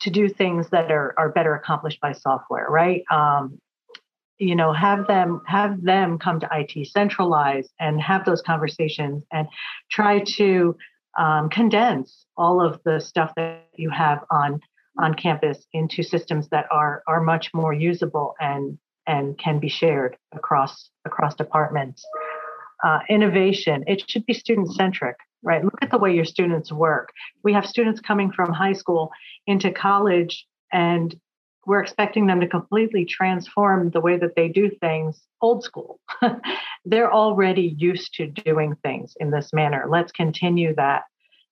to 0.00 0.10
do 0.10 0.28
things 0.28 0.68
that 0.70 0.90
are, 0.90 1.14
are 1.16 1.30
better 1.30 1.54
accomplished 1.54 2.00
by 2.00 2.12
software 2.12 2.66
right? 2.68 3.02
Um, 3.10 3.58
you 4.38 4.56
know 4.56 4.72
have 4.72 5.06
them 5.06 5.40
have 5.46 5.82
them 5.82 6.18
come 6.18 6.40
to 6.40 6.48
it 6.52 6.86
centralize 6.88 7.68
and 7.78 8.00
have 8.00 8.24
those 8.24 8.42
conversations 8.42 9.22
and 9.32 9.46
try 9.90 10.18
to 10.20 10.76
um, 11.18 11.48
condense 11.48 12.26
all 12.36 12.64
of 12.64 12.80
the 12.84 13.00
stuff 13.00 13.32
that 13.36 13.68
you 13.76 13.90
have 13.90 14.24
on 14.30 14.60
on 14.98 15.14
campus 15.14 15.66
into 15.72 16.02
systems 16.02 16.48
that 16.48 16.66
are 16.70 17.02
are 17.06 17.20
much 17.20 17.52
more 17.54 17.72
usable 17.72 18.34
and 18.40 18.78
and 19.06 19.38
can 19.38 19.58
be 19.58 19.68
shared 19.68 20.16
across 20.32 20.90
across 21.04 21.34
departments. 21.34 22.04
Uh, 22.84 22.98
innovation 23.08 23.84
it 23.86 24.02
should 24.10 24.26
be 24.26 24.34
student 24.34 24.72
centric 24.72 25.16
right? 25.42 25.64
Look 25.64 25.82
at 25.82 25.90
the 25.90 25.98
way 25.98 26.14
your 26.14 26.24
students 26.24 26.72
work. 26.72 27.10
We 27.42 27.52
have 27.52 27.66
students 27.66 28.00
coming 28.00 28.30
from 28.30 28.52
high 28.52 28.72
school 28.72 29.10
into 29.46 29.72
college 29.72 30.46
and 30.72 31.14
we're 31.66 31.82
expecting 31.82 32.26
them 32.26 32.40
to 32.40 32.48
completely 32.48 33.04
transform 33.04 33.90
the 33.90 34.00
way 34.00 34.16
that 34.16 34.34
they 34.34 34.48
do 34.48 34.70
things 34.80 35.22
old 35.40 35.62
school. 35.62 36.00
They're 36.84 37.12
already 37.12 37.74
used 37.78 38.14
to 38.14 38.26
doing 38.26 38.76
things 38.82 39.14
in 39.20 39.30
this 39.30 39.52
manner. 39.52 39.86
Let's 39.88 40.12
continue 40.12 40.74
that 40.74 41.02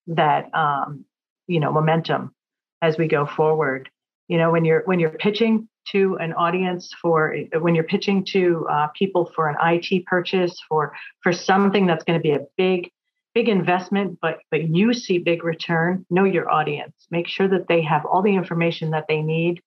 that 0.08 0.52
um, 0.52 1.04
you 1.46 1.60
know 1.60 1.70
momentum 1.70 2.34
as 2.82 2.98
we 2.98 3.08
go 3.08 3.26
forward. 3.26 3.90
You 4.28 4.38
know 4.38 4.50
when 4.50 4.64
you're 4.64 4.82
when 4.84 5.00
you're 5.00 5.10
pitching 5.10 5.68
to 5.92 6.16
an 6.20 6.32
audience 6.34 6.94
for 7.00 7.34
when 7.60 7.74
you're 7.74 7.84
pitching 7.84 8.24
to 8.26 8.66
uh, 8.70 8.86
people 8.88 9.30
for 9.34 9.48
an 9.48 9.56
IT 9.60 10.06
purchase 10.06 10.60
for 10.68 10.94
for 11.22 11.32
something 11.32 11.86
that's 11.86 12.04
going 12.04 12.18
to 12.18 12.22
be 12.22 12.32
a 12.32 12.46
big 12.56 12.90
big 13.34 13.48
investment 13.48 14.18
but 14.20 14.38
but 14.50 14.68
you 14.68 14.92
see 14.92 15.18
big 15.18 15.42
return 15.44 16.04
know 16.10 16.24
your 16.24 16.50
audience. 16.50 16.94
Make 17.10 17.26
sure 17.26 17.48
that 17.48 17.68
they 17.68 17.82
have 17.82 18.04
all 18.04 18.22
the 18.22 18.34
information 18.34 18.90
that 18.90 19.06
they 19.08 19.22
need 19.22 19.62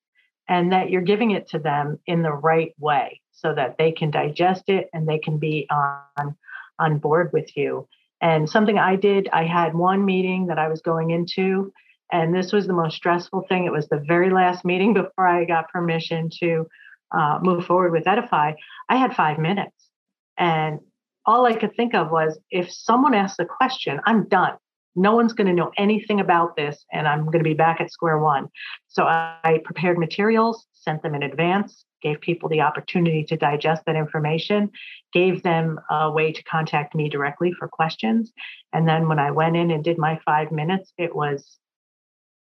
and 0.48 0.72
that 0.72 0.90
you're 0.90 1.02
giving 1.02 1.32
it 1.32 1.50
to 1.50 1.60
them 1.60 2.00
in 2.06 2.22
the 2.22 2.32
right 2.32 2.74
way 2.80 3.22
so 3.32 3.54
that 3.54 3.78
they 3.78 3.92
can 3.92 4.12
digest 4.12 4.64
it 4.68 4.90
and 4.94 5.08
they 5.08 5.20
can 5.20 5.38
be 5.38 5.68
on 5.70 6.36
on 6.80 7.00
board 7.00 7.32
with 7.34 7.56
you. 7.58 7.88
And 8.22 8.50
something 8.50 8.78
i 8.78 8.96
did 8.96 9.28
i 9.34 9.44
had 9.44 9.76
one 9.76 10.06
meeting 10.06 10.48
that 10.48 10.58
i 10.58 10.70
was 10.70 10.82
going 10.82 11.12
into 11.12 11.74
and 12.12 12.34
this 12.34 12.52
was 12.52 12.68
the 12.68 12.74
most 12.74 12.96
stressful 12.96 13.46
thing. 13.50 13.66
It 13.66 13.72
was 13.72 13.88
the 13.88 14.04
very 14.08 14.30
last 14.30 14.66
meeting 14.66 14.94
before 15.02 15.28
I 15.28 15.46
got 15.46 15.70
permission 15.70 16.30
to 16.42 16.68
uh, 17.12 17.40
move 17.42 17.66
forward 17.66 17.92
with 17.92 18.08
Edify. 18.08 18.54
I 18.90 18.96
had 18.96 19.16
five 19.16 19.38
minutes. 19.38 19.90
And 20.38 20.80
all 21.26 21.46
I 21.46 21.56
could 21.56 21.76
think 21.76 21.94
of 21.94 22.12
was 22.12 22.40
if 22.50 22.72
someone 22.72 23.14
asks 23.14 23.40
a 23.40 23.46
question, 23.46 24.00
I'm 24.06 24.28
done. 24.28 24.54
No 24.96 25.16
one's 25.16 25.34
going 25.34 25.48
to 25.48 25.54
know 25.54 25.72
anything 25.76 26.20
about 26.20 26.56
this, 26.56 26.86
and 26.92 27.08
I'm 27.08 27.26
going 27.26 27.40
to 27.40 27.44
be 27.44 27.56
back 27.56 27.82
at 27.82 27.92
square 27.92 28.20
one. 28.20 28.48
So 28.90 29.06
I 29.06 29.60
prepared 29.64 29.98
materials, 29.98 30.68
sent 30.74 31.02
them 31.02 31.16
in 31.16 31.24
advance, 31.24 31.86
gave 32.04 32.22
people 32.22 32.48
the 32.48 32.62
opportunity 32.62 33.24
to 33.24 33.38
digest 33.38 33.84
that 33.86 33.96
information, 33.96 34.70
gave 35.12 35.42
them 35.42 35.80
a 35.90 36.12
way 36.12 36.32
to 36.32 36.44
contact 36.44 36.94
me 36.94 37.10
directly 37.10 37.54
for 37.54 37.68
questions. 37.68 38.32
And 38.72 38.88
then 38.88 39.08
when 39.08 39.18
I 39.18 39.32
went 39.32 39.56
in 39.56 39.72
and 39.72 39.84
did 39.84 39.98
my 39.98 40.20
five 40.26 40.52
minutes, 40.52 40.94
it 40.98 41.16
was 41.16 41.58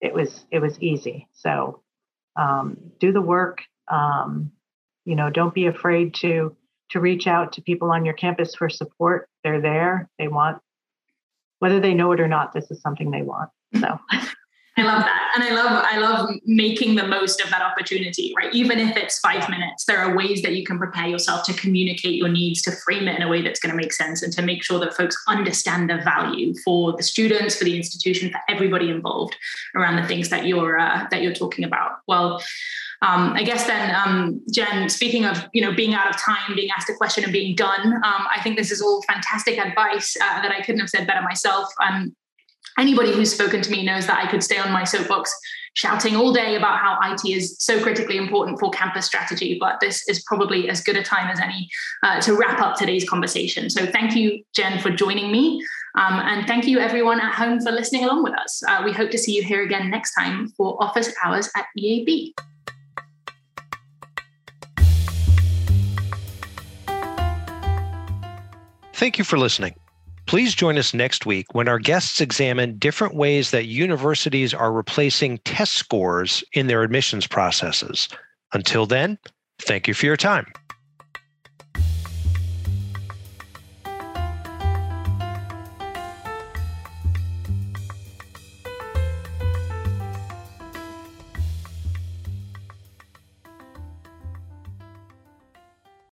it 0.04 0.14
was 0.14 0.46
it 0.52 0.60
was 0.60 0.80
easy. 0.80 1.28
So 1.34 1.82
um, 2.36 2.78
do 3.00 3.12
the 3.12 3.22
work. 3.22 3.62
Um, 3.90 4.52
you 5.06 5.16
know, 5.16 5.30
don't 5.30 5.54
be 5.54 5.66
afraid 5.66 6.14
to 6.16 6.56
to 6.92 7.00
reach 7.00 7.26
out 7.26 7.54
to 7.54 7.62
people 7.62 7.90
on 7.92 8.06
your 8.06 8.14
campus 8.14 8.54
for 8.54 8.70
support. 8.70 9.30
They're 9.44 9.62
there. 9.62 10.10
They 10.20 10.28
want 10.28 10.62
whether 11.60 11.80
they 11.80 11.94
know 11.94 12.12
it 12.12 12.20
or 12.20 12.28
not. 12.28 12.54
This 12.54 12.70
is 12.70 12.82
something 12.82 13.10
they 13.10 13.24
want. 13.24 13.50
So. 13.80 13.98
I 14.76 14.82
love 14.82 15.04
that. 15.04 15.32
And 15.36 15.44
I 15.44 15.52
love 15.52 15.86
I 15.88 15.98
love 16.00 16.30
making 16.46 16.96
the 16.96 17.08
most 17.08 17.40
of 17.42 17.52
that 17.52 17.62
opportunity, 17.62 18.34
right? 18.36 18.52
Even 18.56 18.80
if 18.80 18.98
it's 18.98 19.20
5 19.20 19.48
minutes, 19.50 19.86
there 19.86 20.00
are 20.00 20.16
ways 20.16 20.42
that 20.42 20.56
you 20.56 20.66
can 20.66 20.80
prepare 20.80 21.08
yourself 21.08 21.44
to 21.46 21.54
communicate 21.54 22.16
your 22.16 22.30
needs, 22.30 22.62
to 22.64 22.72
frame 22.72 23.08
it 23.08 23.16
in 23.16 23.22
a 23.22 23.28
way 23.28 23.44
that's 23.44 23.60
going 23.60 23.70
to 23.70 23.76
make 23.76 23.94
sense 23.94 24.24
and 24.24 24.34
to 24.34 24.42
make 24.42 24.64
sure 24.64 24.80
that 24.80 24.96
folks 24.96 25.16
understand 25.28 25.92
the 25.92 25.98
value 25.98 26.56
for 26.66 26.94
the 26.94 27.04
students, 27.04 27.56
for 27.56 27.66
the 27.66 27.78
institution, 27.78 28.32
for 28.32 28.40
everybody 28.50 28.90
involved 28.90 29.36
around 29.76 30.02
the 30.02 30.08
things 30.08 30.30
that 30.30 30.48
you're 30.48 30.80
uh, 30.80 31.06
that 31.12 31.22
you're 31.22 31.36
talking 31.36 31.66
about. 31.66 32.00
Well, 32.08 32.42
um, 33.04 33.34
I 33.34 33.44
guess 33.44 33.68
then, 33.68 33.94
um, 33.94 34.42
Jen, 34.52 34.90
speaking 34.90 35.26
of 35.26 35.48
you 35.54 35.62
know 35.62 35.76
being 35.76 35.94
out 35.94 36.10
of 36.10 36.20
time, 36.20 36.56
being 36.56 36.72
asked 36.76 36.90
a 36.90 36.96
question 36.96 37.24
and 37.24 37.34
being 37.34 37.56
done, 37.56 37.94
um, 37.94 38.28
I 38.36 38.40
think 38.42 38.58
this 38.58 38.72
is 38.72 38.82
all 38.82 39.04
fantastic 39.04 39.60
advice 39.60 40.18
uh, 40.20 40.42
that 40.42 40.52
I 40.52 40.62
couldn't 40.62 40.80
have 40.80 40.90
said 40.90 41.06
better 41.06 41.22
myself. 41.22 41.68
Um, 41.80 42.16
anybody 42.78 43.12
who's 43.12 43.34
spoken 43.34 43.62
to 43.62 43.72
me 43.72 43.86
knows 43.86 44.08
that 44.08 44.24
I 44.24 44.30
could 44.30 44.44
stay 44.44 44.58
on 44.58 44.72
my 44.72 44.84
soapbox 44.84 45.34
shouting 45.76 46.16
all 46.16 46.32
day 46.32 46.56
about 46.56 46.80
how 46.80 47.00
IT 47.12 47.28
is 47.28 47.56
so 47.60 47.82
critically 47.82 48.18
important 48.18 48.60
for 48.60 48.70
campus 48.72 49.06
strategy, 49.06 49.58
but 49.60 49.80
this 49.80 50.08
is 50.08 50.24
probably 50.24 50.70
as 50.70 50.82
good 50.82 50.96
a 50.96 51.04
time 51.04 51.30
as 51.30 51.40
any 51.40 51.70
uh, 52.04 52.22
to 52.22 52.36
wrap 52.36 52.60
up 52.60 52.78
today's 52.78 53.08
conversation. 53.10 53.70
So 53.70 53.86
thank 53.86 54.16
you, 54.16 54.44
Jen, 54.54 54.80
for 54.80 54.92
joining 54.92 55.32
me. 55.32 55.64
Um, 55.96 56.20
and 56.20 56.48
thank 56.48 56.66
you, 56.66 56.80
everyone 56.80 57.20
at 57.20 57.34
home, 57.34 57.60
for 57.60 57.72
listening 57.72 58.04
along 58.04 58.24
with 58.24 58.34
us. 58.38 58.64
Uh, 58.68 58.82
we 58.86 58.92
hope 58.92 59.12
to 59.12 59.18
see 59.18 59.36
you 59.36 59.44
here 59.44 59.64
again 59.64 59.90
next 59.90 60.14
time 60.14 60.50
for 60.50 60.82
Office 60.82 61.14
Hours 61.24 61.50
at 61.56 61.66
EAB. 61.78 62.34
Thank 68.94 69.18
you 69.18 69.24
for 69.24 69.38
listening. 69.38 69.76
Please 70.34 70.56
join 70.56 70.80
us 70.80 70.96
next 70.96 71.28
week 71.28 71.54
when 71.54 71.68
our 71.68 71.78
guests 71.78 72.20
examine 72.20 72.80
different 72.80 73.14
ways 73.14 73.52
that 73.52 73.68
universities 73.68 74.52
are 74.52 74.74
replacing 74.74 75.38
test 75.46 75.74
scores 75.74 76.44
in 76.54 76.66
their 76.66 76.82
admissions 76.82 77.28
processes. 77.28 78.10
Until 78.52 78.88
then, 78.88 79.20
thank 79.62 79.88
you 79.88 79.94
for 79.94 80.08
your 80.08 80.18
time. 80.18 80.48